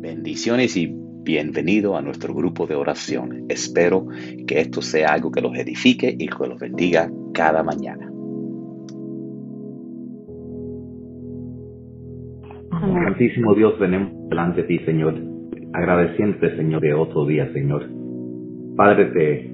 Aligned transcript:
Bendiciones 0.00 0.76
y 0.76 0.94
bienvenido 1.24 1.96
a 1.96 2.02
nuestro 2.02 2.32
grupo 2.32 2.68
de 2.68 2.76
oración. 2.76 3.46
Espero 3.48 4.06
que 4.46 4.60
esto 4.60 4.80
sea 4.80 5.08
algo 5.08 5.32
que 5.32 5.40
los 5.40 5.58
edifique 5.58 6.14
y 6.16 6.28
que 6.28 6.46
los 6.46 6.60
bendiga 6.60 7.10
cada 7.34 7.64
mañana. 7.64 8.08
Santísimo 12.70 13.56
Dios, 13.56 13.76
venimos 13.80 14.28
delante 14.28 14.62
de 14.62 14.68
ti, 14.68 14.78
Señor, 14.84 15.14
agradeciéndote, 15.72 16.56
Señor, 16.56 16.80
de 16.80 16.94
otro 16.94 17.26
día, 17.26 17.52
Señor. 17.52 17.84
Padre, 18.76 19.06
te, 19.06 19.50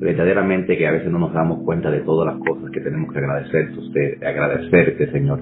verdaderamente 0.00 0.76
que 0.76 0.88
a 0.88 0.90
veces 0.90 1.12
no 1.12 1.20
nos 1.20 1.32
damos 1.32 1.62
cuenta 1.62 1.88
de 1.88 2.00
todas 2.00 2.34
las 2.34 2.44
cosas 2.44 2.68
que 2.72 2.80
tenemos 2.80 3.12
que 3.12 3.18
agradecerte, 3.20 3.78
usted, 3.78 4.24
agradecerte, 4.24 5.12
Señor. 5.12 5.40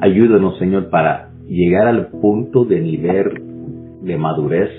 Ayúdanos, 0.00 0.58
Señor, 0.58 0.90
para 0.90 1.33
llegar 1.48 1.86
al 1.86 2.08
punto 2.08 2.64
de 2.64 2.80
nivel 2.80 3.42
de 4.02 4.16
madurez 4.16 4.70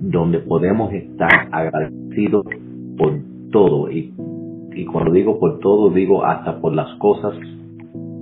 donde 0.00 0.40
podemos 0.40 0.92
estar 0.92 1.48
agradecidos 1.50 2.44
por 2.96 3.18
todo. 3.50 3.90
Y, 3.90 4.12
y 4.74 4.84
cuando 4.86 5.12
digo 5.12 5.38
por 5.38 5.60
todo, 5.60 5.90
digo 5.90 6.24
hasta 6.24 6.60
por 6.60 6.74
las 6.74 6.94
cosas 6.98 7.34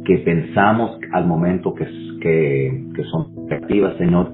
que 0.05 0.19
pensamos 0.19 0.98
al 1.12 1.27
momento 1.27 1.75
que, 1.75 1.87
que, 2.20 2.84
que 2.95 3.05
son 3.05 3.47
efectivas, 3.47 3.97
Señor, 3.98 4.30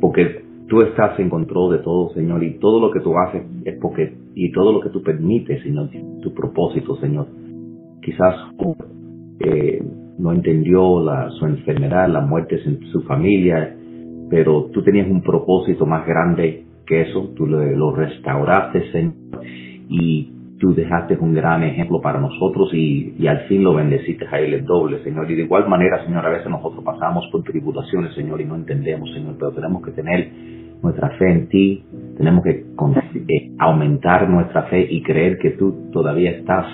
porque 0.00 0.44
tú 0.68 0.82
estás 0.82 1.18
en 1.18 1.30
control 1.30 1.72
de 1.72 1.78
todo, 1.78 2.10
Señor, 2.10 2.42
y 2.42 2.58
todo 2.58 2.80
lo 2.80 2.90
que 2.90 3.00
tú 3.00 3.16
haces 3.16 3.42
es 3.64 3.78
porque, 3.80 4.12
y 4.34 4.50
todo 4.52 4.72
lo 4.72 4.80
que 4.80 4.90
tú 4.90 5.02
permites, 5.02 5.62
Señor, 5.62 5.88
tu 6.20 6.32
propósito, 6.34 6.96
Señor. 6.96 7.26
Quizás 8.02 8.34
eh, 9.40 9.82
no 10.18 10.32
entendió 10.32 11.02
la, 11.02 11.30
su 11.30 11.46
enfermedad, 11.46 12.08
la 12.08 12.20
muerte 12.20 12.60
en 12.64 12.80
su 12.92 13.02
familia, 13.02 13.74
pero 14.30 14.70
tú 14.72 14.82
tenías 14.82 15.08
un 15.08 15.22
propósito 15.22 15.86
más 15.86 16.06
grande 16.06 16.64
que 16.86 17.02
eso, 17.02 17.32
tú 17.36 17.46
lo, 17.46 17.62
lo 17.62 17.94
restauraste, 17.94 18.92
Señor, 18.92 19.14
y 19.88 20.30
tú 20.58 20.74
dejaste 20.74 21.16
un 21.18 21.34
gran 21.34 21.62
ejemplo 21.62 22.00
para 22.00 22.20
nosotros 22.20 22.70
y, 22.72 23.14
y, 23.18 23.26
al 23.26 23.40
fin 23.48 23.64
lo 23.64 23.74
bendeciste 23.74 24.26
a 24.30 24.38
él 24.38 24.54
el 24.54 24.64
doble, 24.64 25.02
Señor. 25.02 25.30
Y 25.30 25.34
de 25.34 25.42
igual 25.42 25.68
manera, 25.68 26.04
Señor, 26.04 26.24
a 26.24 26.30
veces 26.30 26.48
nosotros 26.48 26.84
pasamos 26.84 27.26
por 27.32 27.42
tribulaciones, 27.42 28.14
Señor, 28.14 28.40
y 28.40 28.44
no 28.44 28.54
entendemos, 28.54 29.12
Señor, 29.12 29.36
pero 29.38 29.52
tenemos 29.52 29.82
que 29.82 29.90
tener 29.90 30.30
nuestra 30.82 31.10
fe 31.18 31.30
en 31.30 31.48
ti, 31.48 31.84
tenemos 32.16 32.44
que 32.44 32.50
eh, 32.50 33.50
aumentar 33.58 34.28
nuestra 34.28 34.64
fe 34.64 34.86
y 34.88 35.02
creer 35.02 35.38
que 35.38 35.50
tú 35.50 35.90
todavía 35.92 36.30
estás 36.30 36.66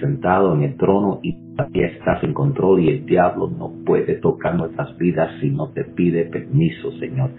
sentado 0.00 0.54
en 0.54 0.62
el 0.62 0.76
trono 0.76 1.20
y 1.22 1.36
todavía 1.54 1.86
estás 1.86 2.22
en 2.24 2.32
control 2.32 2.80
y 2.80 2.88
el 2.88 3.06
diablo 3.06 3.48
no 3.48 3.72
puede 3.84 4.14
tocar 4.16 4.56
nuestras 4.56 4.96
vidas 4.98 5.30
si 5.40 5.50
no 5.50 5.68
te 5.72 5.84
pide 5.84 6.26
permiso, 6.26 6.92
Señor. 6.98 7.30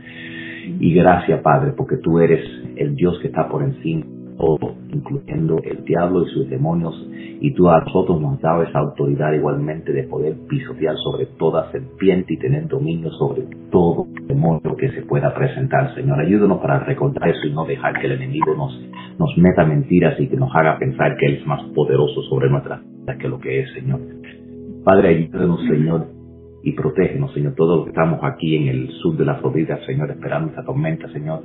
Y 0.80 0.94
gracias, 0.94 1.41
Padre, 1.41 1.73
porque 1.78 1.97
tú 1.97 2.19
eres 2.19 2.44
el 2.75 2.95
Dios 2.95 3.19
que 3.22 3.28
está 3.28 3.47
por 3.47 3.63
encima 3.63 4.05
todo, 4.38 4.75
incluyendo 4.94 5.59
el 5.63 5.83
diablo 5.83 6.23
y 6.23 6.30
sus 6.31 6.50
demonios, 6.50 6.95
y 7.39 7.53
tú 7.53 7.69
a 7.69 7.81
nosotros 7.81 8.22
nos 8.22 8.35
has 8.35 8.41
dado 8.41 8.63
esa 8.63 8.80
autoridad 8.80 9.33
igualmente 9.33 9.91
de 9.91 10.03
poder 10.03 10.35
pisotear 10.47 10.95
sobre 10.97 11.25
toda 11.38 11.72
serpiente 11.72 12.33
y 12.33 12.38
tener 12.38 12.67
dominio 12.67 13.11
sobre 13.11 13.44
todo 13.72 14.08
demonio 14.28 14.75
que 14.78 14.89
se 14.91 15.02
pueda 15.03 15.33
presentar, 15.33 15.94
Señor. 15.95 16.19
Ayúdanos 16.19 16.59
para 16.59 16.80
recordar 16.80 17.30
eso 17.30 17.47
y 17.47 17.52
no 17.52 17.66
dejar 17.66 18.00
que 18.00 18.08
el 18.08 18.13
enemigo 18.13 18.55
nos, 18.55 18.80
nos 19.19 19.37
meta 19.37 19.65
mentiras 19.65 20.19
y 20.19 20.27
que 20.27 20.37
nos 20.37 20.53
haga 20.55 20.77
pensar 20.77 21.17
que 21.17 21.25
Él 21.25 21.35
es 21.41 21.47
más 21.47 21.61
poderoso 21.75 22.21
sobre 22.23 22.49
nuestra 22.49 22.81
vida 22.81 23.17
que 23.17 23.27
lo 23.27 23.39
que 23.39 23.61
es, 23.61 23.73
Señor. 23.73 23.99
Padre, 24.83 25.09
ayúdanos, 25.09 25.61
Señor, 25.67 26.07
y 26.63 26.73
protégenos, 26.73 27.33
Señor, 27.33 27.53
todos 27.55 27.77
los 27.77 27.85
que 27.85 27.91
estamos 27.91 28.19
aquí 28.23 28.55
en 28.55 28.67
el 28.67 28.89
sur 29.01 29.17
de 29.17 29.25
la 29.25 29.35
Florida, 29.35 29.79
Señor, 29.85 30.11
esperando 30.11 30.51
esa 30.51 30.63
tormenta, 30.63 31.07
Señor. 31.09 31.41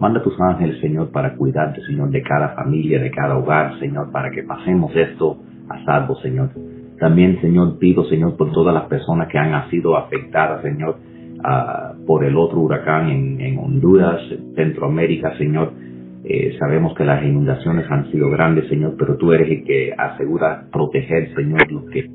Manda 0.00 0.22
tus 0.22 0.34
ángeles, 0.40 0.80
Señor, 0.80 1.10
para 1.10 1.34
cuidarte, 1.36 1.80
Señor, 1.82 2.10
de 2.10 2.22
cada 2.22 2.50
familia, 2.50 3.00
de 3.00 3.10
cada 3.10 3.38
hogar, 3.38 3.78
Señor, 3.78 4.10
para 4.10 4.30
que 4.30 4.42
pasemos 4.42 4.94
esto 4.94 5.38
a 5.68 5.84
salvo, 5.84 6.16
Señor. 6.16 6.50
También, 6.98 7.40
Señor, 7.40 7.78
pido, 7.78 8.04
Señor, 8.04 8.36
por 8.36 8.52
todas 8.52 8.74
las 8.74 8.84
personas 8.84 9.28
que 9.28 9.38
han 9.38 9.70
sido 9.70 9.96
afectadas, 9.96 10.62
Señor, 10.62 10.96
uh, 11.38 12.04
por 12.06 12.24
el 12.24 12.36
otro 12.36 12.60
huracán 12.60 13.08
en 13.10 13.58
Honduras, 13.58 14.20
Centroamérica, 14.54 15.36
Señor. 15.36 15.83
Eh, 16.24 16.56
sabemos 16.58 16.94
que 16.94 17.04
las 17.04 17.22
inundaciones 17.22 17.84
han 17.90 18.10
sido 18.10 18.30
grandes, 18.30 18.68
Señor, 18.68 18.94
pero 18.98 19.16
tú 19.16 19.32
eres 19.32 19.50
el 19.50 19.64
que 19.64 19.92
asegura 19.96 20.66
proteger, 20.72 21.34
Señor, 21.34 21.70
lo 21.70 21.86
que 21.86 22.08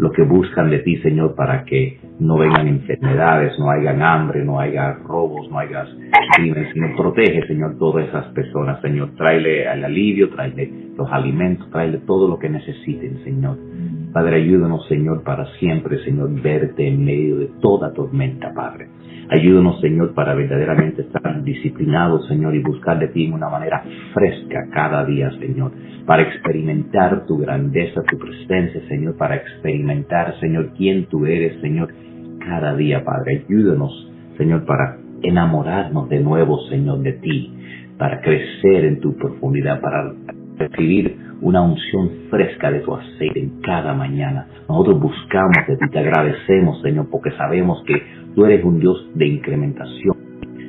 lo 0.00 0.10
que 0.12 0.22
buscan 0.22 0.70
de 0.70 0.78
ti, 0.78 0.96
Señor, 1.02 1.34
para 1.34 1.62
que 1.64 1.98
no 2.20 2.38
vengan 2.38 2.66
enfermedades, 2.66 3.58
no 3.58 3.70
hayan 3.70 4.00
hambre, 4.00 4.42
no 4.42 4.58
haya 4.58 4.94
robos, 4.94 5.50
no 5.50 5.58
haya 5.58 5.84
crímenes, 6.36 6.72
sino 6.72 6.96
protege, 6.96 7.46
Señor, 7.46 7.76
todas 7.78 8.08
esas 8.08 8.24
personas, 8.28 8.80
Señor. 8.80 9.10
Tráele 9.16 9.70
el 9.70 9.84
alivio, 9.84 10.30
tráele 10.30 10.72
los 10.96 11.06
alimentos, 11.12 11.68
tráele 11.70 11.98
todo 12.06 12.28
lo 12.28 12.38
que 12.38 12.48
necesiten, 12.48 13.22
Señor. 13.24 13.58
Padre, 14.12 14.36
ayúdanos, 14.36 14.86
Señor, 14.88 15.22
para 15.22 15.46
siempre, 15.58 16.02
Señor, 16.04 16.30
verte 16.42 16.88
en 16.88 17.04
medio 17.04 17.36
de 17.38 17.46
toda 17.60 17.92
tormenta, 17.92 18.52
Padre. 18.52 18.88
Ayúdanos, 19.28 19.80
Señor, 19.80 20.12
para 20.14 20.34
verdaderamente 20.34 21.02
estar 21.02 21.44
disciplinados, 21.44 22.26
Señor, 22.26 22.56
y 22.56 22.62
buscar 22.62 22.98
de 22.98 23.06
ti 23.08 23.26
en 23.26 23.34
una 23.34 23.48
manera 23.48 23.84
fresca 24.12 24.66
cada 24.72 25.04
día, 25.04 25.30
Señor, 25.38 25.70
para 26.04 26.22
experimentar 26.22 27.24
tu 27.26 27.38
grandeza, 27.38 28.02
tu 28.02 28.18
presencia, 28.18 28.80
Señor, 28.88 29.16
para 29.16 29.36
experimentar, 29.36 30.34
Señor, 30.40 30.72
quién 30.76 31.06
tú 31.06 31.26
eres, 31.26 31.60
Señor, 31.60 31.94
cada 32.40 32.74
día, 32.74 33.04
Padre. 33.04 33.44
Ayúdanos, 33.48 34.10
Señor, 34.36 34.64
para 34.64 34.98
enamorarnos 35.22 36.08
de 36.08 36.18
nuevo, 36.18 36.58
Señor, 36.68 36.98
de 37.02 37.12
ti, 37.12 37.54
para 37.96 38.20
crecer 38.20 38.86
en 38.86 38.98
tu 38.98 39.14
profundidad, 39.16 39.80
para 39.80 40.12
recibir 40.58 41.29
una 41.42 41.62
unción 41.62 42.10
fresca 42.30 42.70
de 42.70 42.80
tu 42.80 42.94
aceite 42.94 43.40
en 43.40 43.60
cada 43.60 43.94
mañana. 43.94 44.46
Nosotros 44.68 45.00
buscamos 45.00 45.56
de 45.66 45.76
ti, 45.76 45.90
te 45.90 45.98
agradecemos, 45.98 46.80
Señor, 46.82 47.08
porque 47.10 47.30
sabemos 47.32 47.82
que 47.86 48.02
tú 48.34 48.44
eres 48.44 48.64
un 48.64 48.78
Dios 48.78 49.10
de 49.14 49.26
incrementación. 49.26 50.16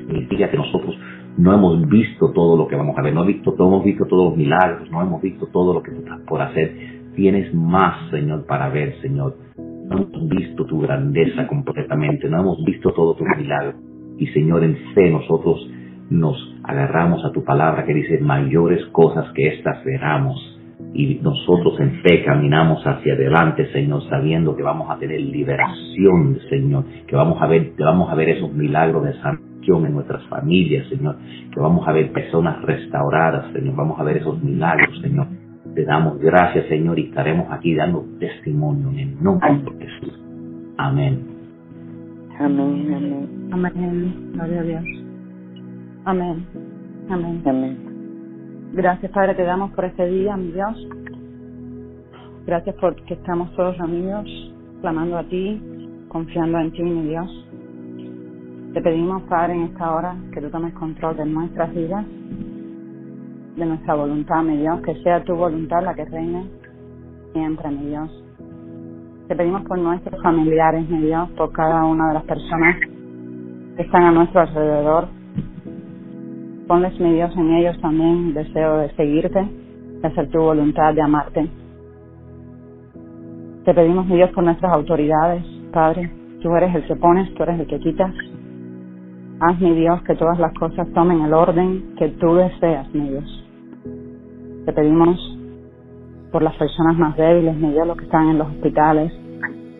Significa 0.07 0.49
que 0.49 0.57
nosotros 0.57 0.97
no 1.37 1.53
hemos 1.53 1.87
visto 1.87 2.31
todo 2.31 2.57
lo 2.57 2.67
que 2.67 2.75
vamos 2.75 2.97
a 2.97 3.01
ver, 3.01 3.13
no 3.13 3.25
visto, 3.25 3.55
no 3.57 3.67
hemos 3.67 3.83
visto 3.83 4.05
todos 4.05 4.29
los 4.29 4.37
milagros, 4.37 4.89
no 4.91 5.01
hemos 5.01 5.21
visto 5.21 5.47
todo 5.47 5.73
lo 5.73 5.81
que 5.81 5.91
tú 5.91 5.99
estás 5.99 6.19
por 6.21 6.41
hacer. 6.41 6.73
Tienes 7.15 7.53
más, 7.53 8.09
Señor, 8.09 8.45
para 8.45 8.69
ver, 8.69 8.95
Señor. 9.01 9.35
No 9.57 9.97
hemos 9.97 10.29
visto 10.29 10.65
tu 10.65 10.79
grandeza 10.79 11.47
completamente, 11.47 12.29
no 12.29 12.39
hemos 12.39 12.63
visto 12.63 12.93
todos 12.93 13.17
tus 13.17 13.27
milagros. 13.37 13.75
Y, 14.17 14.27
Señor, 14.27 14.63
en 14.63 14.77
fe 14.93 15.09
nosotros 15.09 15.69
nos 16.09 16.37
agarramos 16.63 17.23
a 17.25 17.31
tu 17.31 17.43
palabra 17.43 17.85
que 17.85 17.93
dice 17.93 18.19
mayores 18.19 18.85
cosas 18.87 19.31
que 19.33 19.47
estas 19.47 19.83
veramos 19.83 20.60
y 20.93 21.19
nosotros 21.21 21.79
en 21.79 22.01
fe 22.01 22.23
caminamos 22.23 22.85
hacia 22.85 23.13
adelante, 23.13 23.71
Señor, 23.71 24.03
sabiendo 24.09 24.55
que 24.55 24.63
vamos 24.63 24.89
a 24.89 24.97
tener 24.97 25.21
liberación, 25.21 26.39
Señor, 26.49 26.83
que 27.07 27.15
vamos 27.15 27.41
a 27.41 27.47
ver, 27.47 27.71
que 27.75 27.83
vamos 27.83 28.11
a 28.11 28.15
ver 28.15 28.29
esos 28.29 28.51
milagros 28.53 29.05
de 29.05 29.13
sanación 29.13 29.85
en 29.85 29.93
nuestras 29.93 30.23
familias, 30.27 30.87
Señor, 30.89 31.15
que 31.53 31.59
vamos 31.59 31.87
a 31.87 31.93
ver 31.93 32.11
personas 32.11 32.61
restauradas, 32.63 33.51
Señor, 33.53 33.75
vamos 33.75 33.99
a 33.99 34.03
ver 34.03 34.17
esos 34.17 34.41
milagros, 34.43 34.99
Señor. 35.01 35.27
Te 35.75 35.85
damos 35.85 36.19
gracias, 36.19 36.65
Señor, 36.67 36.99
y 36.99 37.03
estaremos 37.03 37.47
aquí 37.51 37.73
dando 37.73 38.05
testimonio 38.19 38.89
en 38.89 38.99
el 38.99 39.23
nombre 39.23 39.49
de 39.53 39.85
Jesús. 39.85 40.19
Amén. 40.77 41.31
Amén, 42.37 42.93
amén. 42.93 43.49
Amén. 43.51 44.31
Gloria 44.33 44.59
a 44.59 44.63
Dios. 44.63 44.83
Amén. 46.05 46.45
Amén. 47.09 47.41
Amén. 47.45 47.90
Gracias, 48.73 49.11
Padre, 49.11 49.35
te 49.35 49.43
damos 49.43 49.71
por 49.71 49.83
este 49.83 50.07
día, 50.07 50.37
mi 50.37 50.53
Dios. 50.53 50.87
Gracias 52.45 52.73
porque 52.79 53.15
estamos 53.15 53.53
todos 53.53 53.77
reunidos, 53.77 54.25
clamando 54.79 55.17
a 55.17 55.23
ti, 55.23 55.61
confiando 56.07 56.57
en 56.57 56.71
ti, 56.71 56.81
mi 56.81 57.09
Dios. 57.09 57.49
Te 58.73 58.81
pedimos, 58.81 59.23
Padre, 59.23 59.55
en 59.55 59.63
esta 59.63 59.93
hora 59.93 60.15
que 60.33 60.39
tú 60.39 60.49
tomes 60.49 60.73
control 60.75 61.17
de 61.17 61.25
nuestras 61.25 61.73
vidas, 61.75 62.05
de 63.57 63.65
nuestra 63.65 63.93
voluntad, 63.93 64.41
mi 64.41 64.55
Dios, 64.55 64.81
que 64.83 64.95
sea 65.03 65.21
tu 65.25 65.35
voluntad 65.35 65.83
la 65.83 65.93
que 65.93 66.05
reine 66.05 66.45
siempre, 67.33 67.69
mi 67.71 67.87
Dios. 67.87 68.23
Te 69.27 69.35
pedimos 69.35 69.63
por 69.63 69.79
nuestros 69.79 70.21
familiares, 70.23 70.89
mi 70.89 71.01
Dios, 71.01 71.29
por 71.31 71.51
cada 71.51 71.83
una 71.83 72.07
de 72.07 72.13
las 72.13 72.23
personas 72.23 72.77
que 73.75 73.81
están 73.83 74.03
a 74.03 74.11
nuestro 74.13 74.39
alrededor, 74.39 75.09
Ponles, 76.71 76.97
mi 77.01 77.15
Dios, 77.15 77.35
en 77.35 77.51
ellos 77.51 77.77
también 77.81 78.33
deseo 78.33 78.77
de 78.77 78.95
seguirte, 78.95 79.45
de 80.01 80.07
hacer 80.07 80.29
tu 80.29 80.39
voluntad, 80.39 80.93
de 80.93 81.01
amarte. 81.01 81.45
Te 83.65 83.73
pedimos, 83.73 84.05
mi 84.05 84.15
Dios, 84.15 84.29
por 84.29 84.45
nuestras 84.45 84.71
autoridades, 84.71 85.43
Padre. 85.73 86.09
Tú 86.41 86.55
eres 86.55 86.73
el 86.73 86.85
que 86.85 86.95
pones, 86.95 87.33
tú 87.33 87.43
eres 87.43 87.59
el 87.59 87.67
que 87.67 87.77
quitas. 87.77 88.15
Haz, 89.41 89.59
mi 89.59 89.75
Dios, 89.75 90.01
que 90.03 90.15
todas 90.15 90.39
las 90.39 90.53
cosas 90.53 90.87
tomen 90.93 91.19
el 91.23 91.33
orden 91.33 91.93
que 91.97 92.07
tú 92.07 92.35
deseas, 92.35 92.87
mi 92.93 93.09
Dios. 93.09 93.49
Te 94.65 94.71
pedimos 94.71 95.19
por 96.31 96.41
las 96.41 96.55
personas 96.55 96.97
más 96.97 97.17
débiles, 97.17 97.53
mi 97.57 97.71
Dios, 97.71 97.85
los 97.85 97.97
que 97.97 98.05
están 98.05 98.29
en 98.29 98.37
los 98.37 98.47
hospitales, 98.47 99.11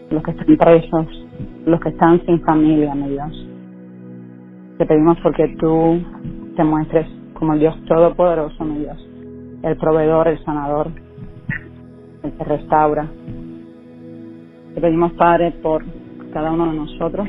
los 0.10 0.22
que 0.24 0.32
están 0.32 0.58
presos, 0.58 1.08
los 1.66 1.80
que 1.80 1.88
están 1.88 2.20
sin 2.26 2.42
familia, 2.42 2.94
mi 2.96 3.12
Dios. 3.12 3.48
Te 4.78 4.86
pedimos 4.86 5.18
porque 5.24 5.56
tú 5.58 6.02
te 6.56 6.64
muestres 6.64 7.08
como 7.34 7.54
el 7.54 7.60
Dios 7.60 7.76
Todopoderoso, 7.86 8.64
mi 8.64 8.80
Dios, 8.80 8.98
el 9.64 9.78
proveedor, 9.78 10.28
el 10.28 10.44
sanador, 10.44 10.92
el 12.24 12.32
que 12.32 12.44
restaura. 12.44 13.08
Te 14.76 14.82
pedimos, 14.82 15.14
Padre, 15.14 15.52
por 15.64 15.84
cada 16.34 16.52
uno 16.52 16.72
de 16.72 16.78
nosotros. 16.78 17.28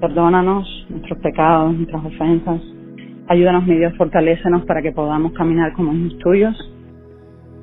Perdónanos 0.00 0.86
nuestros 0.88 1.18
pecados, 1.18 1.74
nuestras 1.74 2.04
ofensas. 2.04 2.60
Ayúdanos, 3.28 3.66
mi 3.66 3.76
Dios, 3.76 3.94
fortalécenos 3.96 4.64
para 4.64 4.82
que 4.82 4.92
podamos 4.92 5.32
caminar 5.32 5.72
como 5.74 5.92
hijos 5.92 6.18
tuyos, 6.18 6.74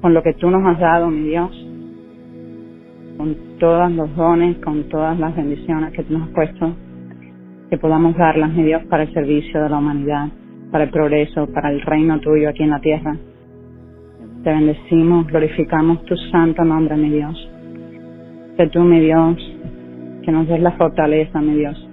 con 0.02 0.14
lo 0.14 0.22
que 0.22 0.34
tú 0.34 0.50
nos 0.50 0.64
has 0.66 0.80
dado, 0.80 1.10
mi 1.10 1.28
Dios, 1.30 1.52
con 3.18 3.36
todos 3.60 3.92
los 3.92 4.16
dones, 4.16 4.58
con 4.60 4.84
todas 4.90 5.20
las 5.20 5.36
bendiciones 5.36 5.92
que 5.94 6.04
tú 6.04 6.14
nos 6.14 6.28
has 6.28 6.34
puesto, 6.34 6.74
que 7.70 7.78
podamos 7.78 8.16
darlas, 8.16 8.54
mi 8.54 8.64
Dios, 8.64 8.84
para 8.86 9.04
el 9.04 9.14
servicio 9.14 9.62
de 9.62 9.70
la 9.70 9.78
humanidad, 9.78 10.28
para 10.72 10.86
el 10.86 10.90
progreso, 10.90 11.48
para 11.48 11.70
el 11.72 11.82
reino 11.82 12.20
tuyo 12.20 12.50
aquí 12.50 12.64
en 12.64 12.70
la 12.70 12.80
tierra. 12.80 13.16
Te 14.44 14.50
bendecimos, 14.52 15.28
glorificamos 15.28 16.06
tu 16.06 16.16
santo 16.32 16.64
nombre, 16.64 16.96
mi 16.96 17.10
Dios. 17.10 17.52
Que 18.56 18.68
tú, 18.68 18.82
mi 18.84 19.02
Dios, 19.02 19.38
que 20.24 20.32
nos 20.32 20.48
des 20.48 20.62
la 20.62 20.72
fortaleza, 20.72 21.42
mi 21.42 21.56
Dios. 21.56 21.84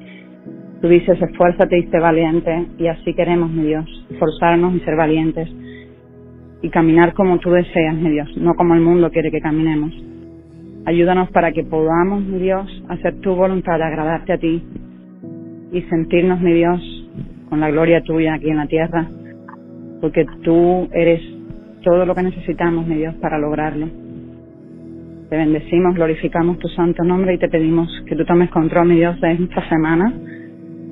Tú 0.81 0.89
dices, 0.89 1.21
esfuérzate 1.21 1.79
y 1.79 1.85
sé 1.85 1.99
valiente, 1.99 2.67
y 2.79 2.87
así 2.87 3.15
queremos, 3.15 3.51
mi 3.51 3.65
Dios, 3.65 3.87
esforzarnos 4.11 4.75
y 4.75 4.81
ser 4.81 4.97
valientes, 4.97 5.49
y 6.63 6.69
caminar 6.71 7.15
como 7.15 7.39
tú 7.39 7.51
deseas, 7.51 7.95
mi 7.97 8.11
Dios, 8.11 8.29
no 8.37 8.55
como 8.55 8.75
el 8.75 8.81
mundo 8.81 9.11
quiere 9.11 9.31
que 9.31 9.41
caminemos. 9.41 9.93
Ayúdanos 10.87 11.31
para 11.31 11.53
que 11.53 11.65
podamos, 11.65 12.23
mi 12.23 12.39
Dios, 12.39 12.85
hacer 12.89 13.21
tu 13.21 13.35
voluntad, 13.35 13.81
agradarte 13.81 14.35
a 14.35 14.39
ti 14.39 14.63
y 15.73 15.83
sentirnos, 15.83 16.41
mi 16.41 16.53
Dios, 16.53 16.81
con 17.49 17.61
la 17.61 17.71
gloria 17.71 18.03
tuya 18.03 18.35
aquí 18.35 18.51
en 18.51 18.57
la 18.57 18.67
tierra, 18.67 19.09
porque 20.01 20.27
tú 20.43 20.89
eres 20.93 21.23
todo 21.83 22.07
lo 22.07 22.15
que 22.15 22.23
necesitamos, 22.23 22.87
mi 22.87 22.97
Dios, 22.97 23.15
para 23.17 23.39
lograrlo. 23.39 23.89
Te 25.29 25.37
bendecimos, 25.37 25.95
glorificamos 25.95 26.59
tu 26.59 26.69
santo 26.69 27.03
nombre 27.03 27.35
y 27.35 27.39
te 27.39 27.49
pedimos 27.49 27.89
que 28.07 28.17
tú 28.17 28.25
tomes 28.25 28.51
control, 28.51 28.89
mi 28.89 28.97
Dios, 28.97 29.21
de 29.21 29.33
esta 29.33 29.69
semana, 29.69 30.13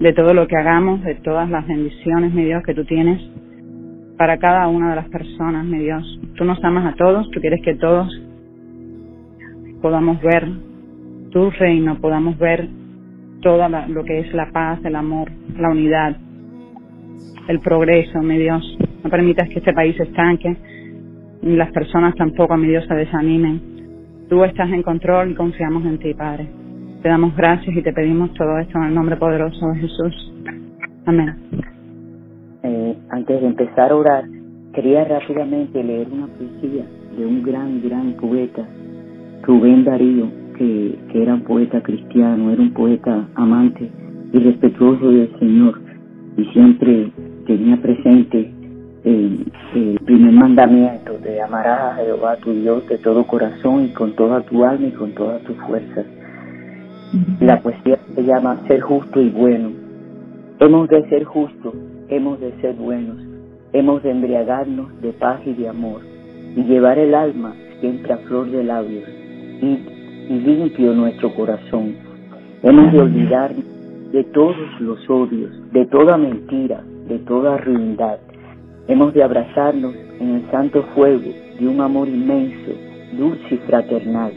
de 0.01 0.13
todo 0.13 0.35
lo 0.35 0.47
que 0.47 0.57
hagamos, 0.57 1.03
de 1.03 1.15
todas 1.17 1.49
las 1.51 1.67
bendiciones, 1.67 2.33
mi 2.33 2.45
Dios, 2.45 2.63
que 2.65 2.75
tú 2.75 2.85
tienes 2.85 3.21
para 4.17 4.39
cada 4.39 4.69
una 4.69 4.91
de 4.91 4.97
las 4.97 5.09
personas, 5.09 5.65
mi 5.65 5.79
Dios. 5.79 6.21
Tú 6.37 6.45
nos 6.45 6.63
amas 6.65 6.93
a 6.93 6.97
todos, 6.97 7.31
tú 7.31 7.41
quieres 7.41 7.61
que 7.63 7.75
todos 7.75 8.09
podamos 9.81 10.21
ver 10.23 10.49
tu 11.31 11.51
reino, 11.51 11.99
podamos 12.01 12.39
ver 12.39 12.69
todo 13.43 13.69
lo 13.69 14.05
que 14.05 14.21
es 14.21 14.33
la 14.33 14.51
paz, 14.51 14.79
el 14.85 14.97
amor, 14.97 15.31
la 15.59 15.69
unidad, 15.69 16.17
el 17.49 17.61
progreso, 17.61 18.23
mi 18.23 18.39
Dios. 18.39 18.79
No 19.05 19.11
permitas 19.11 19.49
que 19.49 19.59
este 19.59 19.73
país 19.73 19.97
se 19.97 20.05
estanque, 20.05 20.57
las 21.43 21.71
personas 21.73 22.15
tampoco, 22.15 22.57
mi 22.57 22.69
Dios, 22.69 22.85
se 22.87 22.95
desanimen. 22.95 23.61
Tú 24.29 24.45
estás 24.45 24.71
en 24.71 24.83
control 24.83 25.33
y 25.33 25.35
confiamos 25.35 25.85
en 25.85 25.99
ti, 25.99 26.15
Padre. 26.15 26.49
Te 27.03 27.09
damos 27.09 27.37
gracias 27.37 27.77
y 27.77 27.83
te 27.83 27.93
pedimos 27.93 28.33
todo 28.35 28.59
esto 28.59 28.79
en 28.79 28.85
el 28.85 28.95
nombre 28.95 29.17
poderoso 29.17 29.69
de 29.69 29.81
Jesús. 29.81 30.33
Amén. 31.05 31.35
Eh, 32.63 32.97
antes 33.11 33.41
de 33.41 33.47
empezar 33.47 33.91
a 33.91 33.97
orar, 33.97 34.25
quería 34.73 35.05
rápidamente 35.05 35.83
leer 35.83 36.07
una 36.13 36.29
poesía 36.29 36.85
de 37.19 37.27
un 37.27 37.43
gran, 37.43 37.83
gran 37.83 38.13
poeta 38.13 38.67
Rubén 39.43 39.85
Darío, 39.85 40.29
que, 40.63 41.23
era 41.23 41.35
un 41.35 41.43
poeta 41.43 41.83
cristiano, 41.83 42.53
era 42.53 42.63
un 42.63 42.73
poeta 42.73 43.29
amante 43.35 43.91
y 44.33 44.39
respetuoso 44.39 45.11
del 45.11 45.31
Señor 45.39 45.81
y 46.37 46.45
siempre 46.47 47.11
tenía 47.47 47.77
presente 47.79 48.53
el, 49.05 49.51
primer 50.05 50.33
mandamiento 50.33 51.19
de 51.19 51.41
amarás 51.41 51.93
a 51.93 51.97
Jehová 51.97 52.37
tu 52.37 52.53
Dios 52.53 52.87
de 52.89 52.99
todo 52.99 53.27
corazón 53.27 53.87
y 53.87 53.93
con 53.93 54.15
toda 54.15 54.43
tu 54.43 54.65
alma 54.65 54.87
y 54.87 54.93
con 54.93 55.13
todas 55.13 55.43
tus 55.43 55.57
fuerzas. 55.67 56.07
La 57.41 57.61
poesía 57.61 57.99
se 58.15 58.23
llama 58.23 58.61
Ser 58.69 58.81
justo 58.81 59.21
y 59.21 59.31
bueno. 59.31 59.71
Hemos 60.61 60.89
de 60.89 61.09
ser 61.09 61.25
justos, 61.25 61.75
hemos 62.09 62.39
de 62.41 62.53
ser 62.61 62.75
buenos, 62.77 63.17
hemos 63.73 64.03
de 64.03 64.11
embriagarnos 64.11 65.01
de 65.01 65.13
paz 65.13 65.41
y 65.45 65.55
de 65.55 65.69
amor 65.69 66.03
y 66.55 66.63
llevar 66.63 66.99
el 66.99 67.15
alma 67.15 67.55
siempre 67.81 68.13
a 68.13 68.19
flor 68.19 68.51
de 68.51 68.63
labios 68.63 69.09
y, 69.61 70.02
limpio 70.41 70.95
nuestro 70.95 71.35
corazón. 71.35 71.95
Hemos 72.63 72.93
de 72.93 73.01
olvidar 73.01 73.55
de 74.13 74.25
todos 74.25 74.81
los 74.81 74.99
odios, 75.09 75.51
de 75.73 75.87
toda 75.87 76.17
mentira, 76.17 76.83
de 77.09 77.19
toda 77.21 77.59
ruindad. 77.59 78.19
Hemos 78.89 79.15
de 79.15 79.23
abrazarnos 79.23 79.95
en 80.21 80.37
el 80.37 80.51
santo 80.51 80.83
fuego 80.95 81.31
de 81.59 81.69
un 81.69 81.81
amor 81.81 82.09
inmenso, 82.09 82.73
dulce 83.17 83.55
y 83.55 83.59
fraternal. 83.59 84.33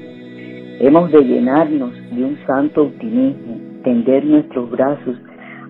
Hemos 0.80 1.12
de 1.12 1.24
llenarnos 1.24 1.94
de 2.12 2.24
un 2.24 2.38
santo 2.46 2.84
optimismo, 2.84 3.58
tender 3.84 4.26
nuestros 4.26 4.70
brazos 4.70 5.16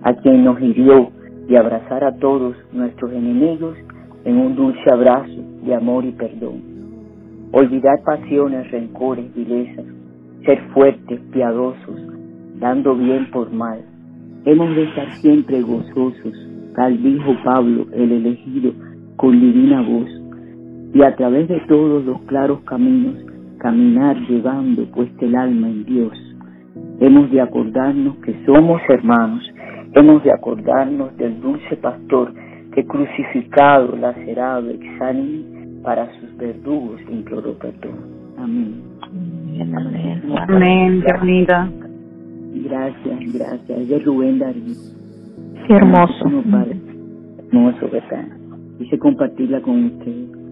a 0.03 0.13
quien 0.13 0.43
nos 0.43 0.59
hirió 0.61 1.11
y 1.47 1.55
abrazar 1.55 2.03
a 2.03 2.15
todos 2.17 2.55
nuestros 2.71 3.11
enemigos 3.11 3.77
en 4.23 4.37
un 4.37 4.55
dulce 4.55 4.89
abrazo 4.91 5.41
de 5.63 5.75
amor 5.75 6.05
y 6.05 6.11
perdón 6.11 6.75
olvidar 7.55 8.03
pasiones, 8.03 8.69
rencores, 8.69 9.33
vilezas, 9.33 9.85
ser 10.45 10.61
fuertes, 10.73 11.19
piadosos, 11.31 11.99
dando 12.59 12.95
bien 12.95 13.29
por 13.31 13.51
mal. 13.51 13.83
Hemos 14.45 14.75
de 14.75 14.83
estar 14.83 15.11
siempre 15.15 15.61
gozosos, 15.61 16.33
tal 16.75 17.01
dijo 17.01 17.35
Pablo, 17.43 17.87
el 17.93 18.11
elegido, 18.11 18.71
con 19.15 19.39
divina 19.39 19.81
voz, 19.81 20.09
y 20.93 21.03
a 21.03 21.15
través 21.15 21.47
de 21.47 21.59
todos 21.67 22.05
los 22.05 22.21
claros 22.23 22.61
caminos, 22.61 23.15
caminar 23.57 24.17
llevando 24.29 24.85
puesta 24.91 25.25
el 25.25 25.35
alma 25.35 25.67
en 25.67 25.85
Dios. 25.85 26.13
Hemos 26.99 27.31
de 27.31 27.41
acordarnos 27.41 28.17
que 28.17 28.35
somos 28.45 28.81
hermanos, 28.89 29.43
hemos 29.93 30.23
de 30.23 30.31
acordarnos 30.31 31.15
del 31.17 31.41
dulce 31.41 31.75
pastor 31.77 32.33
que 32.73 32.85
crucificado, 32.85 33.95
lacerado, 33.95 34.69
exánime, 34.69 35.81
para 35.81 36.07
sus 36.19 36.37
verdugos 36.37 36.99
imploró 37.09 37.53
perdón. 37.57 37.95
Amén. 38.37 39.44
Amén, 39.61 41.03
qué 41.05 41.13
bonita. 41.17 41.69
Gracias, 42.53 43.33
gracias. 43.33 43.79
Es 43.79 43.89
de 43.89 43.99
Rubén 43.99 44.39
Darío. 44.39 44.75
Qué 45.67 45.73
hermoso. 45.73 46.43
Padre. 46.51 46.77
Hermoso, 47.39 47.89
¿verdad? 47.91 48.25
Quise 48.77 48.97
compartirla 48.99 49.61
con 49.61 49.85
ustedes. 49.85 50.45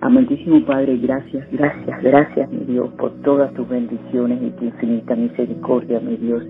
Amantísimo 0.00 0.64
Padre, 0.66 0.98
gracias, 0.98 1.50
gracias, 1.50 2.02
gracias, 2.02 2.50
mi 2.52 2.64
Dios, 2.66 2.90
por 2.98 3.12
todas 3.22 3.52
tus 3.54 3.66
bendiciones 3.68 4.38
y 4.42 4.50
tu 4.50 4.66
infinita 4.66 5.16
misericordia, 5.16 6.00
mi 6.00 6.16
Dios. 6.16 6.44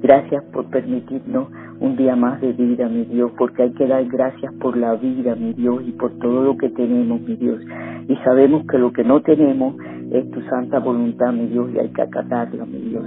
Gracias 0.00 0.44
por 0.52 0.66
permitirnos 0.66 1.48
un 1.80 1.96
día 1.96 2.14
más 2.14 2.40
de 2.40 2.52
vida, 2.52 2.88
mi 2.88 3.04
Dios, 3.04 3.32
porque 3.36 3.64
hay 3.64 3.72
que 3.72 3.86
dar 3.86 4.04
gracias 4.06 4.52
por 4.60 4.76
la 4.76 4.94
vida, 4.94 5.34
mi 5.34 5.52
Dios, 5.54 5.82
y 5.86 5.92
por 5.92 6.16
todo 6.18 6.44
lo 6.44 6.56
que 6.56 6.68
tenemos, 6.70 7.20
mi 7.20 7.34
Dios. 7.34 7.60
Y 8.08 8.14
sabemos 8.24 8.64
que 8.70 8.78
lo 8.78 8.92
que 8.92 9.02
no 9.02 9.20
tenemos 9.22 9.74
es 10.12 10.30
tu 10.30 10.40
santa 10.42 10.78
voluntad, 10.78 11.32
mi 11.32 11.46
Dios, 11.46 11.70
y 11.74 11.78
hay 11.78 11.88
que 11.88 12.02
acatarla, 12.02 12.64
mi 12.64 12.78
Dios. 12.78 13.04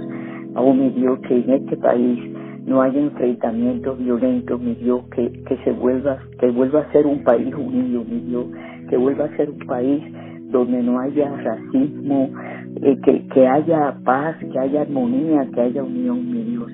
Aún, 0.54 0.80
mi 0.80 0.90
Dios, 0.90 1.18
que 1.20 1.34
en 1.34 1.50
este 1.50 1.78
país 1.78 2.18
no 2.66 2.82
haya 2.82 3.00
enfrentamientos 3.00 3.98
violentos, 3.98 4.60
mi 4.60 4.74
Dios, 4.74 5.02
que, 5.14 5.32
que 5.44 5.56
se 5.64 5.72
vuelva, 5.72 6.18
que 6.38 6.50
vuelva 6.50 6.80
a 6.80 6.92
ser 6.92 7.06
un 7.06 7.24
país 7.24 7.54
unido, 7.54 8.04
mi 8.04 8.20
Dios, 8.20 8.46
que 8.90 8.98
vuelva 8.98 9.24
a 9.24 9.36
ser 9.36 9.50
un 9.50 9.66
país 9.66 10.02
donde 10.52 10.82
no 10.82 11.00
haya 11.00 11.34
racismo, 11.36 12.30
eh, 12.82 12.98
que, 13.02 13.26
que 13.28 13.46
haya 13.48 13.96
paz, 14.04 14.36
que 14.52 14.58
haya 14.58 14.82
armonía, 14.82 15.48
que 15.52 15.60
haya 15.60 15.82
unión, 15.82 16.30
mi 16.30 16.42
Dios 16.44 16.70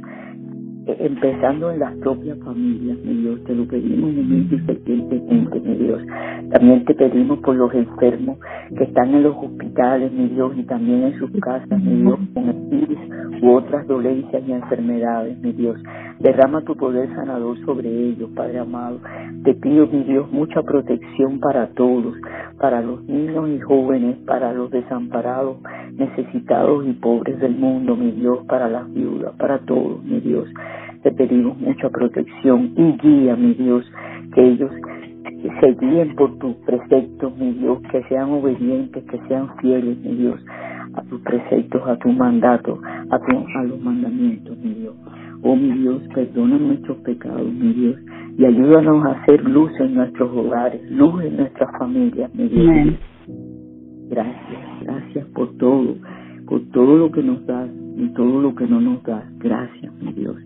empezando 0.98 1.70
en 1.70 1.80
las 1.80 1.94
propias 1.96 2.38
familias, 2.38 2.96
mi 3.04 3.14
Dios, 3.14 3.44
te 3.44 3.54
lo 3.54 3.66
pedimos 3.66 4.10
humilde 4.10 4.56
y 4.56 4.58
fervientemente, 4.60 5.60
mi 5.60 5.74
Dios. 5.74 6.02
También 6.50 6.84
te 6.84 6.94
pedimos 6.94 7.38
por 7.40 7.56
los 7.56 7.72
enfermos 7.74 8.38
que 8.76 8.84
están 8.84 9.14
en 9.14 9.22
los 9.22 9.36
hospitales, 9.36 10.10
mi 10.12 10.28
Dios, 10.28 10.52
y 10.56 10.62
también 10.62 11.02
en 11.04 11.18
sus 11.18 11.30
casas, 11.40 11.82
mi 11.82 12.02
Dios, 12.02 12.18
con 12.32 12.70
virus 12.70 12.98
u 13.42 13.50
otras 13.50 13.86
dolencias 13.86 14.42
y 14.46 14.52
enfermedades, 14.52 15.38
mi 15.40 15.52
Dios. 15.52 15.78
Derrama 16.20 16.62
tu 16.62 16.74
poder 16.76 17.08
sanador 17.14 17.56
sobre 17.64 17.88
ellos, 17.88 18.30
Padre 18.34 18.58
amado. 18.58 18.98
Te 19.44 19.54
pido, 19.54 19.86
mi 19.86 20.02
Dios, 20.02 20.30
mucha 20.32 20.62
protección 20.62 21.38
para 21.38 21.68
todos, 21.74 22.16
para 22.58 22.80
los 22.82 23.04
niños 23.04 23.48
y 23.50 23.60
jóvenes, 23.60 24.16
para 24.26 24.52
los 24.52 24.70
desamparados, 24.70 25.58
necesitados 25.92 26.84
y 26.86 26.92
pobres 26.94 27.38
del 27.38 27.56
mundo, 27.56 27.96
mi 27.96 28.10
Dios, 28.10 28.44
para 28.48 28.68
las 28.68 28.92
viudas, 28.92 29.32
para 29.38 29.60
todos, 29.60 30.02
mi 30.04 30.20
Dios. 30.20 30.48
Te 31.04 31.12
pedimos 31.12 31.56
mucha 31.58 31.88
protección 31.88 32.72
y 32.76 32.92
guía, 32.98 33.36
mi 33.36 33.54
Dios, 33.54 33.88
que 34.34 34.42
ellos 34.42 34.72
se 35.60 35.72
guíen 35.74 36.16
por 36.16 36.36
tus 36.38 36.56
preceptos, 36.66 37.36
mi 37.38 37.52
Dios, 37.52 37.78
que 37.92 38.02
sean 38.04 38.30
obedientes, 38.30 39.04
que 39.04 39.20
sean 39.28 39.56
fieles, 39.58 39.96
mi 39.98 40.16
Dios, 40.16 40.44
a 40.94 41.02
tus 41.02 41.20
preceptos, 41.20 41.80
a 41.86 41.96
tu 41.96 42.08
mandato, 42.10 42.80
a, 43.10 43.16
a 43.16 43.62
los 43.62 43.80
mandamientos, 43.80 44.58
mi 44.58 44.74
Dios. 44.74 44.94
Oh 45.42 45.54
mi 45.54 45.70
Dios, 45.78 46.02
perdona 46.14 46.58
nuestros 46.58 46.96
pecados, 46.98 47.52
mi 47.52 47.72
Dios, 47.72 47.96
y 48.36 48.44
ayúdanos 48.44 49.04
a 49.06 49.12
hacer 49.12 49.42
luz 49.44 49.70
en 49.80 49.94
nuestros 49.94 50.30
hogares, 50.36 50.80
luz 50.90 51.22
en 51.24 51.36
nuestras 51.36 51.70
familias, 51.78 52.34
mi 52.34 52.48
Dios. 52.48 52.94
Gracias, 54.10 54.80
gracias 54.82 55.26
por 55.28 55.56
todo, 55.58 55.96
por 56.46 56.60
todo 56.72 56.96
lo 56.96 57.12
que 57.12 57.22
nos 57.22 57.44
das 57.46 57.68
y 57.96 58.08
todo 58.14 58.40
lo 58.40 58.54
que 58.54 58.66
no 58.66 58.80
nos 58.80 59.02
das. 59.02 59.24
Gracias, 59.38 59.92
mi 60.02 60.12
Dios. 60.12 60.36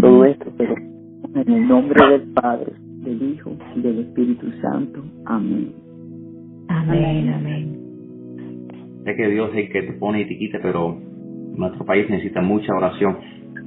Todo 0.00 0.24
esto, 0.24 0.52
pero 0.56 0.74
en 1.34 1.52
el 1.52 1.68
nombre 1.68 1.96
del 2.10 2.28
Padre, 2.32 2.72
del 3.02 3.22
Hijo 3.22 3.52
y 3.76 3.80
del 3.80 3.98
Espíritu 4.00 4.50
Santo. 4.62 5.02
Amén. 5.24 5.72
Amén, 6.68 7.28
amén. 7.32 7.78
Sé 9.04 9.16
que 9.16 9.28
Dios 9.28 9.50
es 9.54 9.66
el 9.66 9.72
que 9.72 9.82
te 9.82 9.92
pone 9.94 10.22
y 10.22 10.28
te 10.28 10.38
quita, 10.38 10.58
pero 10.62 10.98
nuestro 11.56 11.84
país 11.84 12.08
necesita 12.08 12.40
mucha 12.40 12.74
oración. 12.74 13.16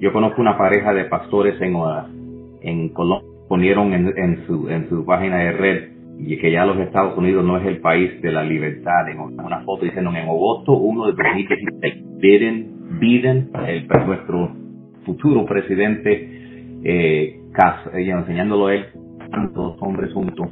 Yo 0.01 0.11
conozco 0.11 0.41
una 0.41 0.57
pareja 0.57 0.93
de 0.95 1.05
pastores 1.05 1.61
en, 1.61 1.75
uh, 1.75 2.57
en 2.63 2.89
Colombia, 2.89 3.29
ponieron 3.47 3.93
en, 3.93 4.11
en, 4.17 4.47
su, 4.47 4.67
en 4.67 4.89
su 4.89 5.05
página 5.05 5.37
de 5.37 5.51
red 5.51 5.89
y 6.17 6.37
que 6.37 6.51
ya 6.51 6.65
los 6.65 6.79
Estados 6.79 7.15
Unidos 7.15 7.45
no 7.45 7.57
es 7.57 7.67
el 7.67 7.81
país 7.81 8.19
de 8.19 8.31
la 8.31 8.43
libertad. 8.43 9.07
En 9.09 9.19
una 9.19 9.59
foto 9.59 9.85
diciendo 9.85 10.09
en 10.09 10.17
agosto 10.27 10.73
1 10.73 11.05
de 11.05 11.11
2016, 11.11 12.17
Biden, 12.17 12.99
Biden 12.99 13.51
el, 13.67 13.87
nuestro 14.07 14.49
futuro 15.05 15.45
presidente, 15.45 16.29
eh, 16.83 17.39
enseñándolo 17.93 18.67
a 18.67 18.73
él, 18.73 18.85
todos 19.53 19.77
hombres 19.83 20.11
juntos. 20.13 20.49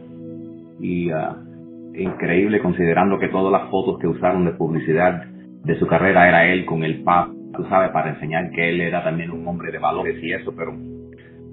Y 0.79 1.11
uh, 1.11 1.95
increíble 1.95 2.59
considerando 2.59 3.17
que 3.17 3.29
todas 3.29 3.51
las 3.51 3.71
fotos 3.71 3.97
que 3.97 4.07
usaron 4.07 4.45
de 4.45 4.51
publicidad 4.51 5.23
de 5.25 5.79
su 5.79 5.87
carrera 5.87 6.27
era 6.27 6.45
él 6.53 6.65
con 6.65 6.83
el 6.83 7.01
Papa, 7.01 7.31
tú 7.55 7.63
sabes, 7.69 7.91
para 7.91 8.11
enseñar 8.11 8.51
que 8.51 8.69
él 8.69 8.81
era 8.81 9.03
también 9.03 9.31
un 9.31 9.47
hombre 9.47 9.71
de 9.71 9.79
valores 9.79 10.21
y 10.23 10.31
eso, 10.31 10.53
pero 10.55 10.73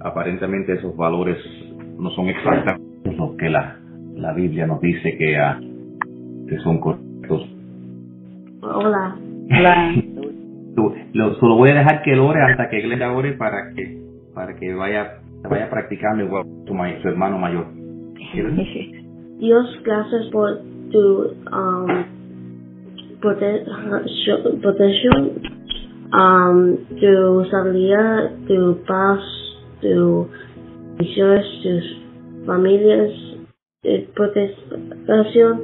aparentemente 0.01 0.75
esos 0.75 0.95
valores 0.97 1.39
no 1.99 2.11
son 2.11 2.29
exactamente 2.29 3.13
lo 3.17 3.37
que 3.37 3.49
la, 3.49 3.79
la 4.15 4.33
Biblia 4.33 4.67
nos 4.67 4.81
dice 4.81 5.17
que, 5.17 5.39
uh, 5.39 6.47
que 6.47 6.59
son 6.59 6.81
correctos. 6.81 7.49
Hola. 8.63 9.17
Hola. 9.51 9.95
lo, 11.13 11.35
solo 11.37 11.57
voy 11.57 11.71
a 11.71 11.77
dejar 11.77 12.03
que 12.03 12.13
él 12.13 12.21
ore 12.21 12.43
hasta 12.43 12.69
que 12.69 12.81
él 12.81 13.03
ore 13.03 13.33
para 13.33 13.73
que 13.75 14.05
para 14.35 14.55
que 14.57 14.75
vaya 14.75 15.21
vaya 15.49 15.71
practicando 15.71 16.25
igual 16.25 16.45
su, 16.67 16.75
su 17.03 17.09
hermano 17.09 17.39
mayor. 17.39 17.67
Dios, 19.39 19.81
gracias 19.85 20.27
por 20.33 20.59
tu 20.91 21.31
um, 21.53 21.87
protección, 23.21 24.61
um, 26.13 26.77
tu 27.01 27.45
sabiduría, 27.51 28.33
tu 28.47 28.79
paz, 28.87 29.21
tu 29.81 30.29
misiones, 30.99 31.45
tus 31.63 32.47
familias, 32.47 33.11
eh, 33.83 34.09
protección, 34.15 35.61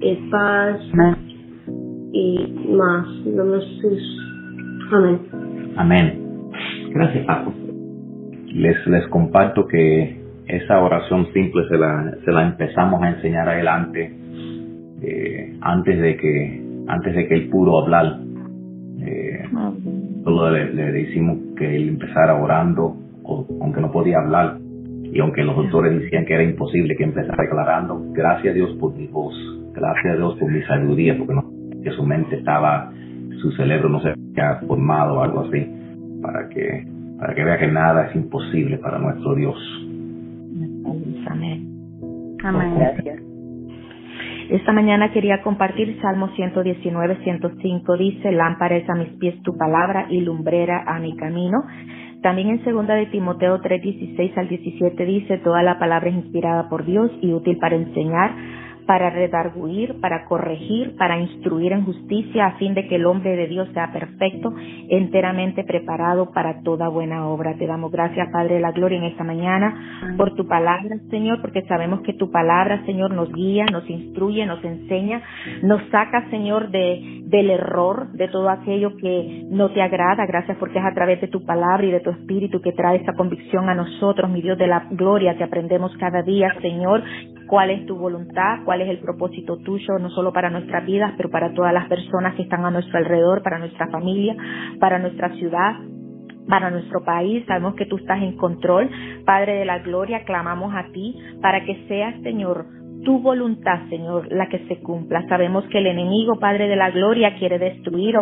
y 0.00 0.14
paz 0.30 0.80
y 2.12 2.38
más. 2.68 3.06
Jesús. 3.64 4.02
Amén. 4.92 5.20
Amén. 5.76 6.50
Gracias, 6.90 7.26
Paco. 7.26 7.52
Les, 8.46 8.86
les 8.86 9.06
comparto 9.08 9.66
que 9.66 10.20
esa 10.46 10.80
oración 10.80 11.26
simple 11.32 11.66
se 11.68 11.76
la, 11.76 12.16
se 12.24 12.30
la 12.30 12.46
empezamos 12.46 13.02
a 13.02 13.10
enseñar 13.10 13.48
adelante 13.48 14.12
eh, 15.02 15.56
antes 15.60 16.00
de 16.00 16.16
que 16.16 16.64
antes 16.86 17.14
de 17.14 17.26
que 17.26 17.34
él 17.34 17.48
pudo 17.48 17.82
hablar 17.82 18.23
solo 20.24 20.50
le, 20.50 20.72
le, 20.72 20.92
decimos 20.92 21.38
que 21.56 21.76
él 21.76 21.88
empezara 21.90 22.34
orando 22.34 22.96
aunque 23.60 23.80
no 23.80 23.90
podía 23.90 24.18
hablar 24.18 24.58
y 25.02 25.18
aunque 25.20 25.44
los 25.44 25.56
doctores 25.56 26.00
decían 26.00 26.26
que 26.26 26.34
era 26.34 26.42
imposible 26.42 26.96
que 26.96 27.04
empezara 27.04 27.42
declarando 27.42 28.02
gracias 28.12 28.52
a 28.52 28.54
Dios 28.54 28.76
por 28.80 28.94
mi 28.94 29.06
voz 29.06 29.34
gracias 29.72 30.14
a 30.14 30.16
Dios 30.16 30.36
por 30.38 30.50
mi 30.50 30.62
sabiduría 30.62 31.16
porque 31.16 31.34
no, 31.34 31.44
que 31.82 31.90
su 31.90 32.04
mente 32.04 32.36
estaba 32.36 32.92
su 33.40 33.52
cerebro 33.52 33.88
no 33.88 34.00
se 34.00 34.10
había 34.10 34.56
formado 34.66 35.14
o 35.14 35.22
algo 35.22 35.40
así 35.40 35.66
para 36.22 36.48
que 36.48 36.86
para 37.18 37.34
que 37.34 37.44
vea 37.44 37.58
que 37.58 37.68
nada 37.68 38.06
es 38.08 38.16
imposible 38.16 38.78
para 38.78 38.98
nuestro 38.98 39.34
Dios 39.34 39.56
Amén. 41.26 42.38
Amén. 42.44 42.74
Gracias. 42.78 43.33
Esta 44.50 44.72
mañana 44.72 45.10
quería 45.10 45.40
compartir 45.42 45.98
Salmo 46.02 46.28
119, 46.28 47.18
105. 47.24 47.96
Dice, 47.96 48.30
lámpara 48.30 48.76
es 48.76 48.88
a 48.90 48.94
mis 48.94 49.08
pies 49.18 49.42
tu 49.42 49.56
palabra 49.56 50.06
y 50.10 50.20
lumbrera 50.20 50.84
a 50.86 50.98
mi 50.98 51.16
camino. 51.16 51.64
También 52.20 52.50
en 52.50 52.64
segunda 52.64 52.94
de 52.94 53.06
Timoteo 53.06 53.60
3, 53.60 53.82
16 53.82 54.36
al 54.36 54.48
17 54.48 55.04
dice, 55.06 55.38
toda 55.38 55.62
la 55.62 55.78
palabra 55.78 56.10
es 56.10 56.16
inspirada 56.16 56.68
por 56.68 56.84
Dios 56.84 57.10
y 57.22 57.32
útil 57.32 57.56
para 57.58 57.76
enseñar, 57.76 58.34
para 58.86 59.10
redarguir, 59.10 60.00
para 60.00 60.24
corregir, 60.26 60.96
para 60.96 61.18
instruir 61.18 61.72
en 61.72 61.84
justicia, 61.84 62.46
a 62.46 62.58
fin 62.58 62.74
de 62.74 62.86
que 62.88 62.96
el 62.96 63.06
hombre 63.06 63.36
de 63.36 63.46
Dios 63.46 63.68
sea 63.72 63.92
perfecto, 63.92 64.52
enteramente 64.88 65.64
preparado 65.64 66.30
para 66.32 66.60
toda 66.62 66.88
buena 66.88 67.28
obra. 67.28 67.54
Te 67.56 67.66
damos 67.66 67.90
gracias, 67.90 68.28
Padre 68.32 68.56
de 68.56 68.60
la 68.60 68.72
Gloria, 68.72 68.98
en 68.98 69.04
esta 69.04 69.24
mañana 69.24 70.14
por 70.16 70.34
tu 70.34 70.46
palabra, 70.46 70.96
Señor, 71.10 71.40
porque 71.40 71.62
sabemos 71.62 72.00
que 72.02 72.12
tu 72.12 72.30
palabra, 72.30 72.84
Señor, 72.86 73.12
nos 73.12 73.32
guía, 73.32 73.66
nos 73.70 73.88
instruye, 73.88 74.46
nos 74.46 74.62
enseña, 74.64 75.22
nos 75.62 75.82
saca, 75.90 76.28
Señor, 76.30 76.70
de, 76.70 77.22
del 77.24 77.50
error, 77.50 78.12
de 78.12 78.28
todo 78.28 78.48
aquello 78.50 78.96
que 78.96 79.44
no 79.50 79.70
te 79.70 79.82
agrada. 79.82 80.26
Gracias 80.26 80.56
porque 80.58 80.78
es 80.78 80.84
a 80.84 80.94
través 80.94 81.20
de 81.20 81.28
tu 81.28 81.44
palabra 81.44 81.84
y 81.86 81.90
de 81.90 82.00
tu 82.00 82.10
espíritu 82.10 82.60
que 82.60 82.72
trae 82.72 82.98
esa 82.98 83.14
convicción 83.14 83.68
a 83.68 83.74
nosotros, 83.74 84.30
mi 84.30 84.42
Dios 84.42 84.58
de 84.58 84.66
la 84.66 84.86
gloria, 84.90 85.36
que 85.36 85.44
aprendemos 85.44 85.96
cada 85.98 86.22
día, 86.22 86.48
Señor, 86.60 87.02
cuál 87.54 87.70
es 87.70 87.86
tu 87.86 87.94
voluntad, 87.94 88.64
cuál 88.64 88.80
es 88.80 88.88
el 88.88 88.98
propósito 88.98 89.58
tuyo, 89.58 89.96
no 90.00 90.10
solo 90.10 90.32
para 90.32 90.50
nuestras 90.50 90.84
vidas, 90.84 91.12
pero 91.16 91.30
para 91.30 91.54
todas 91.54 91.72
las 91.72 91.86
personas 91.86 92.34
que 92.34 92.42
están 92.42 92.64
a 92.64 92.70
nuestro 92.72 92.98
alrededor, 92.98 93.44
para 93.44 93.60
nuestra 93.60 93.86
familia, 93.92 94.34
para 94.80 94.98
nuestra 94.98 95.28
ciudad, 95.36 95.76
para 96.48 96.72
nuestro 96.72 97.04
país. 97.04 97.44
Sabemos 97.46 97.76
que 97.76 97.86
tú 97.86 97.98
estás 97.98 98.20
en 98.20 98.36
control. 98.36 98.90
Padre 99.24 99.54
de 99.54 99.66
la 99.66 99.78
Gloria, 99.78 100.24
clamamos 100.24 100.74
a 100.74 100.90
ti 100.90 101.14
para 101.40 101.64
que 101.64 101.86
seas, 101.86 102.20
Señor, 102.22 102.66
tu 103.04 103.20
voluntad, 103.20 103.88
Señor, 103.88 104.26
la 104.32 104.48
que 104.48 104.66
se 104.66 104.80
cumpla. 104.80 105.24
Sabemos 105.28 105.64
que 105.70 105.78
el 105.78 105.86
enemigo, 105.86 106.40
Padre 106.40 106.66
de 106.66 106.74
la 106.74 106.90
Gloria, 106.90 107.36
quiere 107.38 107.60
destruir, 107.60 108.16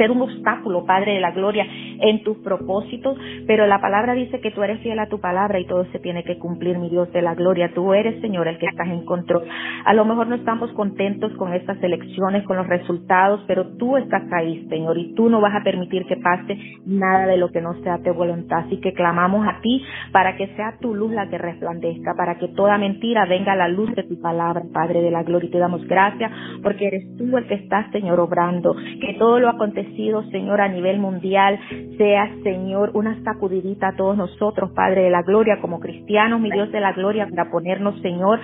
ser 0.00 0.10
un 0.10 0.22
obstáculo, 0.22 0.86
Padre 0.86 1.12
de 1.12 1.20
la 1.20 1.32
Gloria, 1.32 1.66
en 2.00 2.22
tus 2.24 2.38
propósitos, 2.38 3.18
pero 3.46 3.66
la 3.66 3.82
palabra 3.82 4.14
dice 4.14 4.40
que 4.40 4.50
tú 4.50 4.62
eres 4.62 4.80
fiel 4.80 4.98
a 4.98 5.08
tu 5.08 5.20
palabra 5.20 5.60
y 5.60 5.66
todo 5.66 5.84
se 5.92 5.98
tiene 5.98 6.24
que 6.24 6.38
cumplir, 6.38 6.78
mi 6.78 6.88
Dios 6.88 7.12
de 7.12 7.20
la 7.20 7.34
gloria. 7.34 7.72
Tú 7.74 7.92
eres, 7.92 8.18
Señor, 8.22 8.48
el 8.48 8.56
que 8.56 8.66
estás 8.66 8.88
en 8.88 9.04
control. 9.04 9.44
A 9.84 9.92
lo 9.92 10.06
mejor 10.06 10.28
no 10.28 10.36
estamos 10.36 10.70
contentos 10.72 11.32
con 11.34 11.52
estas 11.52 11.82
elecciones, 11.82 12.44
con 12.44 12.56
los 12.56 12.66
resultados, 12.66 13.42
pero 13.46 13.76
tú 13.76 13.98
estás 13.98 14.22
ahí, 14.32 14.66
Señor, 14.70 14.96
y 14.96 15.14
tú 15.14 15.28
no 15.28 15.40
vas 15.42 15.54
a 15.54 15.62
permitir 15.62 16.06
que 16.06 16.16
pase 16.16 16.58
nada 16.86 17.26
de 17.26 17.36
lo 17.36 17.50
que 17.50 17.60
no 17.60 17.74
sea 17.82 17.98
tu 18.02 18.14
voluntad. 18.14 18.60
Así 18.66 18.78
que 18.80 18.94
clamamos 18.94 19.46
a 19.46 19.60
ti 19.60 19.82
para 20.12 20.36
que 20.36 20.46
sea 20.56 20.78
tu 20.80 20.94
luz 20.94 21.12
la 21.12 21.28
que 21.28 21.36
resplandezca, 21.36 22.14
para 22.16 22.38
que 22.38 22.48
toda 22.48 22.78
mentira 22.78 23.26
venga 23.26 23.52
a 23.52 23.56
la 23.56 23.68
luz 23.68 23.94
de 23.94 24.04
tu 24.04 24.20
palabra, 24.20 24.62
Padre 24.72 25.02
de 25.02 25.10
la 25.10 25.22
gloria. 25.22 25.48
Y 25.48 25.52
te 25.52 25.58
damos 25.58 25.86
gracias 25.86 26.30
porque 26.62 26.86
eres 26.86 27.16
tú 27.16 27.36
el 27.36 27.46
que 27.46 27.54
estás, 27.54 27.90
Señor, 27.92 28.18
obrando. 28.20 28.74
Que 29.00 29.14
todo 29.18 29.38
lo 29.40 29.48
acontecido, 29.48 29.89
Señor, 30.30 30.60
a 30.60 30.68
nivel 30.68 30.98
mundial. 30.98 31.58
Sea, 31.96 32.30
Señor, 32.42 32.90
una 32.94 33.22
sacudidita 33.22 33.88
a 33.88 33.96
todos 33.96 34.16
nosotros, 34.16 34.70
Padre 34.72 35.02
de 35.02 35.10
la 35.10 35.22
Gloria, 35.22 35.60
como 35.60 35.80
cristianos, 35.80 36.40
mi 36.40 36.50
Dios 36.50 36.70
de 36.72 36.80
la 36.80 36.92
Gloria, 36.92 37.28
para 37.28 37.50
ponernos, 37.50 38.00
Señor, 38.00 38.40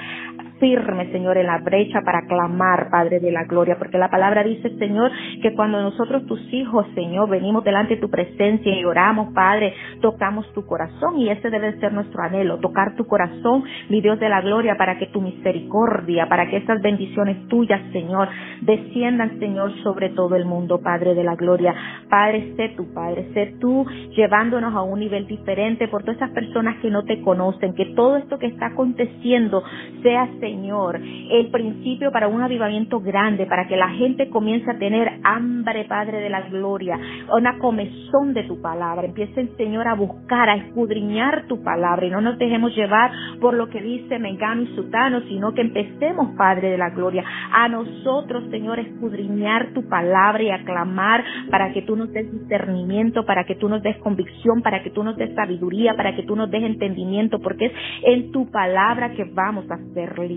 firme, 0.58 1.10
Señor, 1.12 1.36
en 1.38 1.46
la 1.46 1.58
brecha 1.58 2.00
para 2.04 2.26
clamar, 2.26 2.88
Padre 2.90 3.20
de 3.20 3.30
la 3.30 3.44
Gloria, 3.44 3.76
porque 3.78 3.98
la 3.98 4.10
palabra 4.10 4.42
dice, 4.42 4.76
Señor, 4.78 5.10
que 5.42 5.54
cuando 5.54 5.80
nosotros, 5.80 6.26
tus 6.26 6.40
hijos, 6.52 6.86
Señor, 6.94 7.28
venimos 7.28 7.64
delante 7.64 7.94
de 7.94 8.00
tu 8.00 8.10
presencia 8.10 8.75
y 8.75 8.84
oramos, 8.84 9.32
Padre, 9.34 9.75
tocamos 10.00 10.50
tu 10.52 10.66
corazón 10.66 11.18
y 11.18 11.28
ese 11.28 11.50
debe 11.50 11.78
ser 11.80 11.92
nuestro 11.92 12.22
anhelo, 12.22 12.58
tocar 12.58 12.94
tu 12.96 13.06
corazón, 13.06 13.64
mi 13.88 14.00
Dios 14.00 14.18
de 14.18 14.28
la 14.28 14.40
Gloria, 14.40 14.76
para 14.76 14.98
que 14.98 15.06
tu 15.06 15.20
misericordia, 15.20 16.28
para 16.28 16.48
que 16.48 16.58
esas 16.58 16.80
bendiciones 16.80 17.48
tuyas, 17.48 17.80
Señor, 17.92 18.28
desciendan, 18.62 19.38
Señor, 19.38 19.72
sobre 19.82 20.10
todo 20.10 20.36
el 20.36 20.44
mundo, 20.44 20.80
Padre 20.80 21.14
de 21.14 21.25
la 21.25 21.36
Gloria. 21.36 21.75
Padre, 22.08 22.54
sé 22.56 22.72
tú, 22.76 22.92
Padre, 22.94 23.28
sé 23.34 23.56
tú 23.60 23.86
llevándonos 24.16 24.75
a 24.75 24.82
un 24.82 25.00
nivel 25.00 25.26
diferente 25.26 25.88
por 25.88 26.02
todas 26.02 26.16
esas 26.16 26.30
personas 26.30 26.76
que 26.80 26.90
no 26.90 27.04
te 27.04 27.20
conocen, 27.20 27.75
que 27.75 27.86
todo 27.94 28.16
esto 28.16 28.38
que 28.38 28.46
está 28.46 28.66
aconteciendo 28.66 29.62
sea, 30.02 30.28
Señor, 30.40 30.46
el 30.47 31.50
principio 31.50 32.11
para 32.12 32.29
un 32.29 32.43
avivamiento 32.43 33.00
grande, 33.00 33.47
para 33.47 33.67
que 33.67 33.76
la 33.76 33.88
gente 33.91 34.29
comience 34.29 34.71
a 34.71 34.79
tener 34.79 35.21
hambre, 35.25 35.85
Padre 35.85 36.21
de 36.21 36.31
la 36.31 36.43
gloria, 36.43 36.99
una 37.33 37.59
comezón 37.59 38.35
de 38.35 38.45
tu 38.45 38.61
palabra. 38.61 39.07
Empiecen, 39.07 39.57
Señor, 39.57 39.88
a 39.88 39.95
buscar, 39.95 40.49
a 40.49 40.57
escudriñar 40.57 41.47
tu 41.49 41.62
palabra 41.62 42.07
y 42.07 42.11
no 42.11 42.21
nos 42.21 42.38
dejemos 42.38 42.75
llevar 42.75 43.11
por 43.41 43.55
lo 43.55 43.69
que 43.69 43.81
dice 43.81 44.19
Mengano 44.19 44.62
y 44.62 44.75
Sutano, 44.75 45.21
sino 45.29 45.53
que 45.53 45.62
empecemos, 45.62 46.35
Padre 46.37 46.71
de 46.71 46.79
la 46.79 46.91
gloria, 46.91 47.25
a 47.53 47.69
nosotros, 47.69 48.45
Señor, 48.50 48.79
escudriñar 48.79 49.73
tu 49.75 49.88
palabra 49.88 50.43
y 50.43 50.50
aclamar 50.50 51.25
para 51.50 51.73
que 51.73 51.83
tú 51.83 51.97
nos 51.97 52.12
des 52.12 52.31
discernimiento, 52.31 53.25
para 53.25 53.45
que 53.45 53.55
tú 53.55 53.69
nos 53.69 53.83
des 53.83 53.97
convicción, 53.99 54.62
para 54.62 54.83
que 54.83 54.91
tú 54.91 55.03
nos 55.03 55.17
des 55.17 55.35
sabiduría, 55.35 55.95
para 55.95 56.15
que 56.15 56.23
tú 56.23 56.37
nos 56.37 56.50
des 56.50 56.62
entendimiento, 56.62 57.38
porque 57.41 57.67
es 57.67 57.73
en 58.05 58.33
tu 58.33 58.50
palabra 58.50 59.12
que 59.12 59.25
vamos 59.25 59.71
a 59.71 59.79
ser 59.95 60.19
libres. 60.19 60.36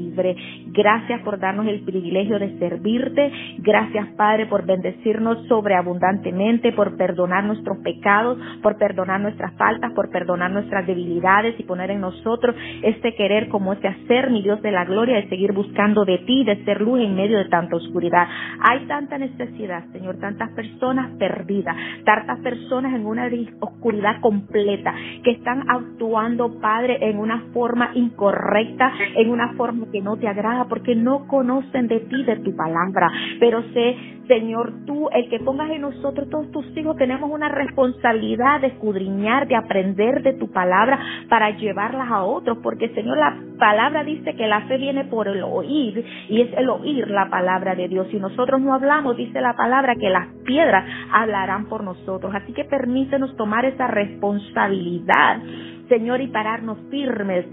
Gracias 0.68 1.22
por 1.22 1.40
darnos 1.40 1.68
el 1.68 1.82
privilegio 1.82 2.40
de 2.40 2.58
servirte. 2.60 3.32
Gracias, 3.60 4.08
Padre, 4.16 4.48
por 4.48 4.66
bendecirnos 4.66 5.48
sobreabundantemente, 5.48 6.72
por 6.74 6.98
perdonar 6.98 7.44
nuestros 7.44 7.78
pecados, 7.80 8.38
por 8.62 8.78
perdonar 8.78 9.20
nuestras 9.22 9.54
faltas, 9.56 9.92
por 9.94 10.10
perdonar 10.10 10.52
nuestras 10.52 10.86
debilidades 10.86 11.60
y 11.60 11.64
poner 11.64 11.92
en 11.92 12.02
nosotros 12.02 12.56
este 12.84 13.16
querer 13.16 13.50
como 13.50 13.74
este 13.74 13.88
hacer, 13.88 14.30
mi 14.32 14.42
Dios 14.42 14.62
de 14.62 14.72
la 14.72 14.86
gloria, 14.86 15.16
de 15.18 15.30
seguir 15.30 15.52
buscando 15.54 16.06
de 16.06 16.20
ti, 16.20 16.44
de 16.44 16.64
ser 16.66 16.82
luz 16.82 17.02
en 17.02 17.16
medio 17.16 17.38
de 17.38 17.46
tanta 17.46 17.76
oscuridad. 17.76 18.28
Hay 18.70 18.86
tanta 18.88 19.18
necesidad, 19.18 19.86
Señor, 19.92 20.18
tantas 20.20 20.52
personas 20.52 21.12
perdidas, 21.18 21.76
tantas 22.06 22.40
personas 22.40 22.94
en 22.94 23.06
una 23.06 23.30
oscuridad 23.60 24.20
completa 24.22 24.94
que 25.24 25.32
están 25.32 25.70
actuando, 25.70 26.60
Padre, 26.60 26.98
en 27.02 27.20
una 27.20 27.44
forma 27.54 27.92
incorrecta, 27.94 28.92
en 29.16 29.30
una 29.30 29.54
forma 29.54 29.86
que 29.92 30.02
no 30.02 30.18
te 30.18 30.28
agrada, 30.28 30.66
porque 30.66 30.96
no 30.96 31.28
conocen 31.28 31.88
de 31.88 32.00
ti, 32.02 32.24
de 32.24 32.38
tu 32.38 32.56
palabra. 32.56 33.12
Pero 33.40 33.62
sé, 33.74 33.96
Señor, 34.30 34.86
tú, 34.86 35.10
el 35.12 35.28
que 35.28 35.40
pongas 35.40 35.72
en 35.72 35.82
nosotros, 35.82 36.30
todos 36.30 36.52
tus 36.52 36.78
hijos, 36.78 36.96
tenemos 36.98 37.32
una 37.32 37.50
responsabilidad 37.50 38.62
de 38.62 38.68
escudriñar, 38.68 39.48
de 39.48 39.56
aprender 39.56 40.22
de 40.22 40.34
tu 40.34 40.52
palabra 40.52 41.00
para 41.28 41.50
llevarlas 41.58 42.12
a 42.12 42.24
otros, 42.24 42.60
porque 42.62 42.90
Señor, 42.90 43.18
la 43.18 43.36
palabra 43.58 44.04
dice 44.04 44.36
que 44.36 44.46
la 44.46 44.62
fe 44.68 44.78
viene 44.78 45.06
por 45.06 45.28
el 45.28 45.42
oír 45.42 46.06
y 46.30 46.42
es 46.42 46.54
el 46.56 46.70
oír 46.70 47.10
la 47.10 47.28
palabra 47.32 47.74
de 47.74 47.88
Dios. 47.88 48.08
Si 48.12 48.20
nosotros 48.20 48.62
no 48.62 48.76
hablamos, 48.76 49.18
dice 49.18 49.42
la 49.42 49.56
palabra 49.56 49.96
que 49.96 50.10
las 50.12 50.28
piedras 50.46 50.86
hablarán 51.12 51.66
por 51.66 51.84
nosotros. 51.84 52.32
Así 52.36 52.54
que 52.54 52.66
permítenos 52.66 53.36
tomar 53.36 53.66
esa 53.66 53.88
responsabilidad, 53.88 55.42
Señor, 55.88 56.22
y 56.22 56.28
pararnos 56.28 56.78
firmes 56.92 57.48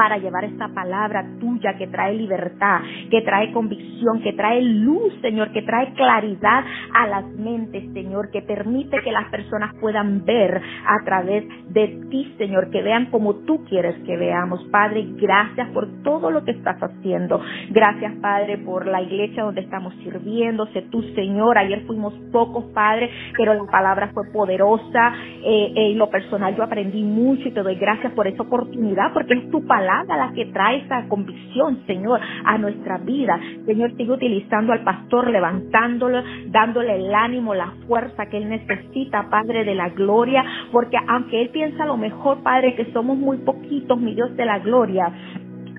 para 0.00 0.16
llevar 0.16 0.44
esta 0.44 0.68
palabra 0.68 1.26
tuya 1.38 1.76
que 1.76 1.86
trae 1.88 2.14
libertad, 2.14 2.80
que 3.10 3.20
trae 3.20 3.52
convicción, 3.52 4.22
que 4.22 4.32
trae 4.32 4.62
luz, 4.62 5.12
Señor, 5.20 5.52
que 5.52 5.60
trae 5.60 5.92
claridad 5.92 6.64
a 6.94 7.06
las 7.06 7.26
mentes, 7.32 7.84
Señor, 7.92 8.30
que 8.30 8.40
permite 8.40 8.96
que 9.04 9.12
las 9.12 9.28
personas 9.28 9.74
puedan 9.78 10.24
ver 10.24 10.58
a 10.86 11.04
través 11.04 11.44
de 11.68 12.00
ti, 12.08 12.34
Señor, 12.38 12.70
que 12.70 12.80
vean 12.80 13.10
como 13.10 13.34
tú 13.44 13.62
quieres 13.66 13.94
que 14.06 14.16
veamos. 14.16 14.64
Padre, 14.70 15.04
gracias 15.16 15.68
por 15.68 15.86
todo 16.02 16.30
lo 16.30 16.46
que 16.46 16.52
estás 16.52 16.82
haciendo. 16.82 17.38
Gracias, 17.68 18.14
Padre, 18.22 18.56
por 18.56 18.86
la 18.86 19.02
iglesia 19.02 19.42
donde 19.42 19.60
estamos 19.60 19.92
sirviendo. 19.96 20.64
Sé 20.68 20.80
tú, 20.90 21.02
Señor. 21.14 21.58
Ayer 21.58 21.84
fuimos 21.86 22.14
pocos, 22.32 22.64
Padre, 22.72 23.10
pero 23.36 23.52
la 23.52 23.70
palabra 23.70 24.12
fue 24.14 24.22
poderosa. 24.32 25.12
Eh, 25.44 25.72
en 25.76 25.98
lo 25.98 26.08
personal 26.08 26.56
yo 26.56 26.62
aprendí 26.62 27.02
mucho 27.02 27.48
y 27.48 27.50
te 27.52 27.62
doy 27.62 27.74
gracias 27.74 28.14
por 28.14 28.26
esa 28.26 28.44
oportunidad, 28.44 29.12
porque 29.12 29.34
es 29.34 29.50
tu 29.50 29.66
palabra 29.66 29.89
la 30.08 30.32
que 30.34 30.46
trae 30.46 30.78
esa 30.78 31.08
convicción, 31.08 31.82
Señor, 31.86 32.20
a 32.44 32.58
nuestra 32.58 32.98
vida. 32.98 33.38
Señor, 33.66 33.96
sigue 33.96 34.12
utilizando 34.12 34.72
al 34.72 34.82
pastor, 34.82 35.30
levantándolo, 35.30 36.22
dándole 36.46 36.96
el 36.96 37.14
ánimo, 37.14 37.54
la 37.54 37.72
fuerza 37.86 38.26
que 38.26 38.38
él 38.38 38.48
necesita, 38.48 39.28
Padre 39.30 39.64
de 39.64 39.74
la 39.74 39.88
gloria, 39.90 40.44
porque 40.72 40.96
aunque 41.08 41.42
él 41.42 41.50
piensa 41.50 41.84
lo 41.84 41.96
mejor, 41.96 42.42
Padre, 42.42 42.74
que 42.74 42.92
somos 42.92 43.16
muy 43.16 43.38
poquitos, 43.38 43.98
mi 43.98 44.14
Dios 44.14 44.36
de 44.36 44.44
la 44.44 44.58
gloria, 44.58 45.12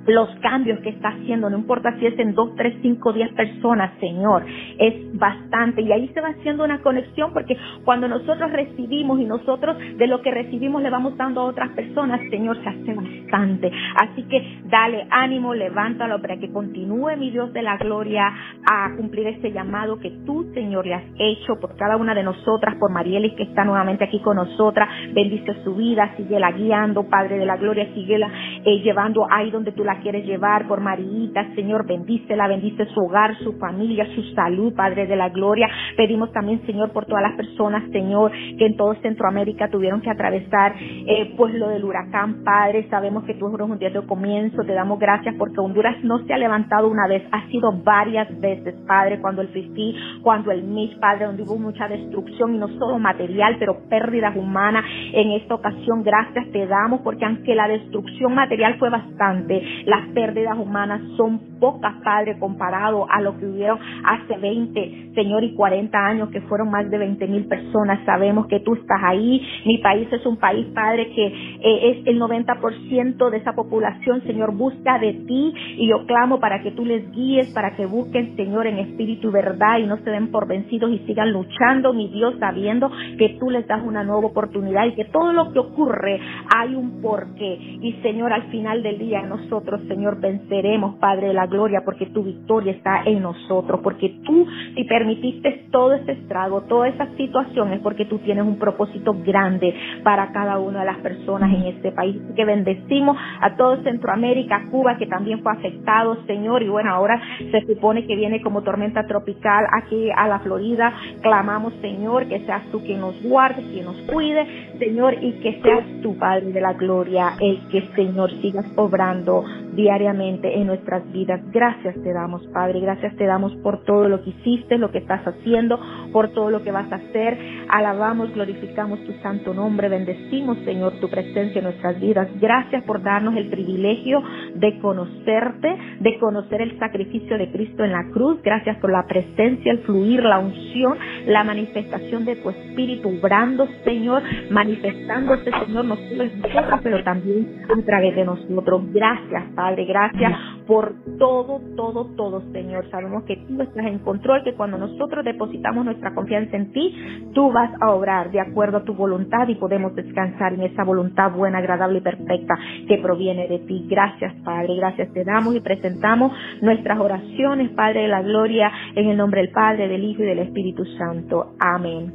los 0.08 0.29
cambios 0.41 0.79
que 0.79 0.89
está 0.89 1.10
haciendo, 1.10 1.50
no 1.50 1.58
importa 1.58 1.96
si 2.00 2.08
es 2.08 2.17
en 2.20 2.34
dos, 2.34 2.55
tres, 2.55 2.75
cinco, 2.81 3.13
diez 3.13 3.31
personas, 3.34 3.91
Señor, 4.00 4.46
es 4.79 5.17
bastante. 5.17 5.81
Y 5.81 5.91
ahí 5.91 6.10
se 6.13 6.22
va 6.22 6.29
haciendo 6.29 6.63
una 6.63 6.81
conexión 6.81 7.34
porque 7.34 7.58
cuando 7.86 8.08
nosotros 8.08 8.51
recibimos 8.51 9.20
y 9.20 9.25
nosotros 9.25 9.77
de 9.98 10.08
lo 10.08 10.22
que 10.22 10.31
recibimos 10.31 10.81
le 10.81 10.89
vamos 10.89 11.15
dando 11.17 11.41
a 11.41 11.46
otras 11.46 11.70
personas, 11.72 12.22
Señor, 12.29 12.58
se 12.63 12.70
hace 12.70 12.93
bastante. 12.93 13.72
Así 13.96 14.24
que 14.24 14.62
dale 14.65 15.07
ánimo, 15.09 15.53
levántalo 15.53 16.22
para 16.22 16.37
que 16.37 16.51
continúe, 16.51 17.16
mi 17.18 17.31
Dios 17.31 17.53
de 17.53 17.61
la 17.61 17.77
gloria, 17.77 18.31
a 18.70 18.96
cumplir 18.96 19.27
ese 19.27 19.51
llamado 19.51 20.00
que 20.00 20.11
tú, 20.25 20.51
Señor, 20.53 20.85
le 20.85 20.96
has 20.96 21.03
hecho 21.20 21.59
por 21.59 21.75
cada 21.75 21.98
una 21.98 22.14
de 22.14 22.24
nosotras, 22.24 22.75
por 22.79 22.92
Marielis 22.92 23.33
que 23.33 23.44
está 23.44 23.64
nuevamente 23.64 24.03
aquí 24.03 24.20
con 24.20 24.37
nosotras. 24.37 24.90
Bendice 25.14 25.64
su 25.64 25.75
vida, 25.75 26.14
sigue 26.18 26.40
la 26.40 26.51
guiando, 26.51 27.03
Padre 27.09 27.37
de 27.37 27.46
la 27.46 27.57
gloria, 27.57 27.87
sigue 27.94 28.18
la 28.18 28.31
eh, 28.66 28.79
llevando 28.81 29.27
ahí 29.29 29.51
donde 29.51 29.72
tú 29.72 29.83
la 29.83 29.91
quieres 30.00 30.25
llevar, 30.25 30.68
por 30.68 30.82
Marita, 30.82 31.54
Señor, 31.56 31.86
bendícela, 31.86 32.48
bendice 32.48 32.86
su 32.88 33.00
hogar, 33.01 33.38
su 33.40 33.54
familia, 33.54 34.06
su 34.16 34.24
salud, 34.34 34.74
Padre 34.75 35.08
de 35.08 35.16
la 35.16 35.30
gloria. 35.30 35.68
Pedimos 35.98 36.32
también, 36.32 36.66
Señor, 36.66 36.92
por 36.92 37.06
todas 37.06 37.24
las 37.24 37.36
personas, 37.36 37.84
Señor, 37.92 38.32
que 38.58 38.66
en 38.66 38.77
todo 38.77 38.96
Centroamérica 39.01 39.70
tuvieron 39.70 40.01
que 40.01 40.10
atravesar, 40.10 40.75
eh, 40.80 41.34
pues 41.38 41.54
lo 41.54 41.70
del 41.70 41.84
huracán, 41.84 42.44
Padre. 42.44 42.88
Sabemos 42.90 43.24
que 43.24 43.34
tú 43.36 43.48
eres 43.54 43.70
un 43.70 43.80
día 43.80 43.90
de 43.90 44.06
comienzo, 44.06 44.64
te 44.64 44.74
damos 44.74 45.00
gracias 45.00 45.36
porque 45.38 45.60
Honduras 45.60 45.98
no 46.04 46.20
se 46.25 46.34
ha 46.34 46.38
levantado 46.38 46.88
una 46.88 47.08
vez, 47.08 47.24
ha 47.32 47.48
sido 47.48 47.72
varias 47.84 48.27
veces, 48.40 48.75
Padre, 48.88 49.20
cuando 49.20 49.42
el 49.42 49.50
Fifi, 49.50 49.96
cuando 50.22 50.51
el 50.51 50.64
MIS, 50.64 50.96
Padre, 51.00 51.25
donde 51.25 51.44
hubo 51.44 51.58
mucha 51.58 51.88
destrucción 51.88 52.56
y 52.56 52.58
no 52.58 52.68
solo 52.80 53.00
material, 53.00 53.58
pero 53.60 53.77
pérdidas 53.90 54.36
humanas. 54.36 54.86
En 55.14 55.32
esta 55.32 55.56
ocasión, 55.56 56.04
gracias 56.04 56.51
te 56.51 56.68
damos 56.68 57.01
porque 57.01 57.25
aunque 57.25 57.56
la 57.56 57.68
destrucción 57.68 58.34
material 58.34 58.77
fue 58.77 58.90
bastante, 58.90 59.62
las 59.85 60.07
pérdidas 60.09 60.57
humanas 60.57 61.01
son 61.17 61.39
pocas, 61.59 61.94
Padre, 62.03 62.37
comparado 62.39 63.05
a 63.09 63.22
lo 63.22 63.37
que 63.37 63.46
hubieron 63.46 63.79
hace 64.03 64.37
20, 64.37 65.11
Señor, 65.13 65.44
y 65.44 65.53
40 65.53 65.98
años, 65.98 66.29
que 66.29 66.41
fueron 66.41 66.70
más 66.70 66.89
de 66.89 66.98
20 66.98 67.27
mil 67.27 67.46
personas. 67.46 68.03
Sabemos 68.05 68.48
que 68.48 68.59
tú 68.59 68.74
estás 68.74 69.00
ahí. 69.03 69.41
Mi 69.65 69.77
país 69.77 70.07
es 70.11 70.25
un 70.25 70.37
país, 70.37 70.65
Padre, 70.74 71.11
que 71.13 71.27
eh, 71.27 71.91
es 71.91 72.07
el 72.07 72.20
90% 72.20 73.29
de 73.29 73.37
esa 73.37 73.53
población, 73.53 74.24
Señor, 74.24 74.55
busca 74.55 75.00
de 75.00 75.13
ti. 75.13 75.53
Y 75.77 75.87
yo 75.87 76.05
clamo 76.05 76.39
para 76.39 76.61
que 76.61 76.72
tú 76.72 76.85
les 76.85 77.09
guíes, 77.11 77.53
para 77.53 77.75
que 77.75 77.85
busquen, 77.85 78.35
Señor, 78.35 78.67
en 78.67 78.79
espíritu 78.79 79.29
y 79.29 79.31
verdad 79.31 79.77
y 79.79 79.85
no 79.85 79.98
se 79.98 80.09
den 80.09 80.31
por 80.31 80.48
vencidos 80.48 80.91
y 80.91 81.00
sigan 81.05 81.31
luchando, 81.31 81.94
mi 81.94 82.07
Dios, 82.09 82.35
sabiendo 82.39 82.91
que 83.17 83.37
tú 83.39 83.50
les 83.50 83.67
das 83.67 83.81
una 83.83 84.03
nueva 84.03 84.27
oportunidad 84.27 84.85
y 84.85 84.96
que 84.96 85.05
todo 85.05 85.31
lo 85.31 85.51
que 85.51 85.59
ocurre 85.59 86.20
hay 86.55 86.75
un 86.75 87.01
porqué. 87.01 87.53
Y, 87.81 87.94
Señor, 88.01 88.33
al 88.33 88.44
final 88.50 88.81
del 88.83 88.98
día 88.98 89.22
nosotros 89.22 89.71
Señor, 89.88 90.20
venceremos, 90.20 90.96
Padre 90.96 91.27
de 91.27 91.34
la 91.34 91.48
gloria, 91.48 91.81
porque 91.86 92.07
tu 92.07 92.24
victoria 92.24 92.74
está 92.74 93.03
en 93.05 93.22
nosotros, 93.22 93.79
porque 93.84 94.20
tú, 94.25 94.46
si 94.75 94.84
permitiste 94.84 95.68
todo 95.72 95.94
ese 95.94 96.14
estrago, 96.14 96.62
toda 96.62 96.88
esa 96.88 97.07
situación, 97.16 97.74
es 97.74 97.79
porque 97.81 98.05
tú 98.05 98.20
tienes 98.20 98.44
un 98.44 98.57
propósito 98.57 99.16
grande 99.25 99.74
para 100.03 100.31
cada 100.31 100.60
una 100.60 100.79
de 100.79 100.86
las 100.86 100.98
personas 100.98 101.53
en 101.53 101.64
este 101.64 101.92
país. 101.92 102.18
Que 102.36 102.46
bendecimos 102.46 103.18
a 103.42 103.55
todo 103.55 103.81
Centroamérica, 103.84 104.68
Cuba, 104.70 104.98
que 104.98 105.07
también 105.07 105.42
fue 105.42 105.51
afectado, 105.51 106.18
Señor, 106.25 106.64
y 106.64 106.70
bueno, 106.70 106.92
ahora 106.92 107.22
se 107.51 107.62
supone 107.66 108.05
que 108.05 108.16
viene 108.16 108.42
como 108.42 108.62
tormenta 108.64 109.05
tropical 109.07 109.66
aquí 109.72 110.10
a 110.16 110.27
la 110.27 110.40
Florida. 110.40 110.94
Clamamos, 111.22 111.74
Señor, 111.81 112.27
que 112.27 112.40
seas 112.46 112.64
tú 112.72 112.81
quien 112.81 113.01
nos 113.01 113.22
guarde, 113.24 113.64
quien 113.64 113.86
nos 113.86 113.98
cuide, 114.03 114.46
Señor, 114.79 115.16
y 115.22 115.34
que 115.34 115.62
seas 115.62 115.86
tú, 116.01 116.18
Padre 116.18 116.51
de 116.51 116.62
la 116.62 116.74
gloria, 116.74 117.34
el 117.40 117.68
que, 117.70 117.81
Señor, 117.96 118.31
sigas 118.42 118.66
obrando 118.75 119.44
diariamente 119.75 120.60
en 120.60 120.68
nuestras 120.68 121.10
vidas. 121.12 121.42
Gracias 121.51 121.96
te 122.03 122.14
damos, 122.14 122.46
Padre, 122.48 122.79
gracias 122.79 123.16
te 123.16 123.25
damos 123.25 123.55
por 123.57 123.84
todo 123.84 124.07
lo 124.10 124.24
que 124.24 124.31
hiciste, 124.31 124.77
lo 124.77 124.92
que 124.92 125.00
estás 125.00 125.25
haciendo, 125.25 125.79
por 126.12 126.29
todo 126.29 126.50
lo 126.50 126.64
que 126.64 126.72
vas 126.72 126.92
a 126.92 126.96
hacer. 126.96 127.38
Alabamos, 127.70 128.34
glorificamos 128.34 129.03
tu 129.05 129.14
santo 129.22 129.53
nombre, 129.53 129.90
bendecimos, 129.90 130.57
Señor, 130.66 130.94
tu 131.00 131.10
presencia 131.10 131.60
en 131.60 131.66
nuestras 131.66 132.00
vidas. 132.00 132.27
Gracias 132.40 132.84
por 132.84 133.01
darnos 133.01 133.36
el 133.36 133.50
privilegio 133.50 134.22
de 134.55 134.79
conocerte, 134.79 135.75
de 136.00 136.20
conocer 136.20 136.62
el 136.62 136.77
sacrificio 136.79 137.38
de 137.38 137.51
Cristo 137.51 137.84
en 137.84 137.92
la 137.92 138.03
cruz. 138.12 138.42
Gracias 138.44 138.77
por 138.77 138.92
la 138.92 139.05
presencia, 139.07 139.72
el 139.72 139.79
fluir, 139.79 140.24
la 140.24 140.40
unción, 140.40 140.98
la 141.27 141.44
manifestación 141.44 142.25
de 142.25 142.36
tu 142.38 142.50
espíritu, 142.50 143.10
obrando, 143.10 143.68
Señor, 143.84 144.22
manifestándose, 144.50 145.51
Señor, 145.66 145.86
no 145.86 145.96
solo 145.96 146.24
en 146.24 146.42
nosotros, 146.42 146.79
pero 146.84 147.03
también 147.03 147.64
a 147.70 147.81
través 147.86 148.16
de 148.16 148.25
nosotros. 148.25 148.81
Gracias, 148.92 149.44
Padre, 149.55 149.60
gracias 149.87 150.33
por 150.67 150.93
todo, 151.17 151.61
todo, 151.75 152.05
todo, 152.15 152.41
Señor. 152.51 152.89
Sabemos 152.89 153.24
que 153.24 153.37
tú 153.37 153.61
estás 153.61 153.85
en 153.85 154.00
control, 154.00 154.43
que 154.43 154.53
cuando 154.53 154.77
nosotros 154.77 155.25
depositamos 155.25 155.85
nuestra 155.85 156.13
confianza 156.13 156.55
en 156.55 156.71
ti, 156.71 156.95
tú 157.33 157.51
vas 157.51 157.71
a 157.81 157.91
obrar 157.91 158.31
de 158.31 158.39
acuerdo 158.39 158.77
a 158.77 158.83
tu 158.83 158.93
voluntad 158.93 159.47
y 159.47 159.55
podemos 159.55 159.95
descansar 159.95 160.53
en 160.53 160.63
esa 160.63 160.83
voluntad 160.83 161.31
buena, 161.31 161.59
agradable 161.59 162.00
y 162.00 162.01
perfecta 162.01 162.55
que 162.87 162.97
proviene 162.97 163.47
de 163.47 163.59
ti. 163.59 163.85
Gracias, 163.89 164.33
Padre. 164.43 164.75
Gracias 164.75 165.11
te 165.13 165.24
damos 165.24 165.55
y 165.55 165.59
presentamos 165.59 166.31
nuestras 166.61 167.00
oraciones, 167.00 167.69
Padre 167.71 168.03
de 168.03 168.07
la 168.07 168.21
Gloria, 168.21 168.71
en 168.95 169.09
el 169.09 169.17
nombre 169.17 169.41
del 169.41 169.51
Padre, 169.51 169.87
del 169.87 170.03
Hijo 170.03 170.24
y 170.24 170.25
del 170.25 170.39
Espíritu 170.39 170.85
Santo. 170.97 171.53
Amén. 171.59 172.13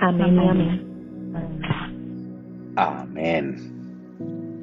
Amén 0.00 0.34
y 0.34 0.48
amén. 0.48 0.86
Amén. 2.76 3.75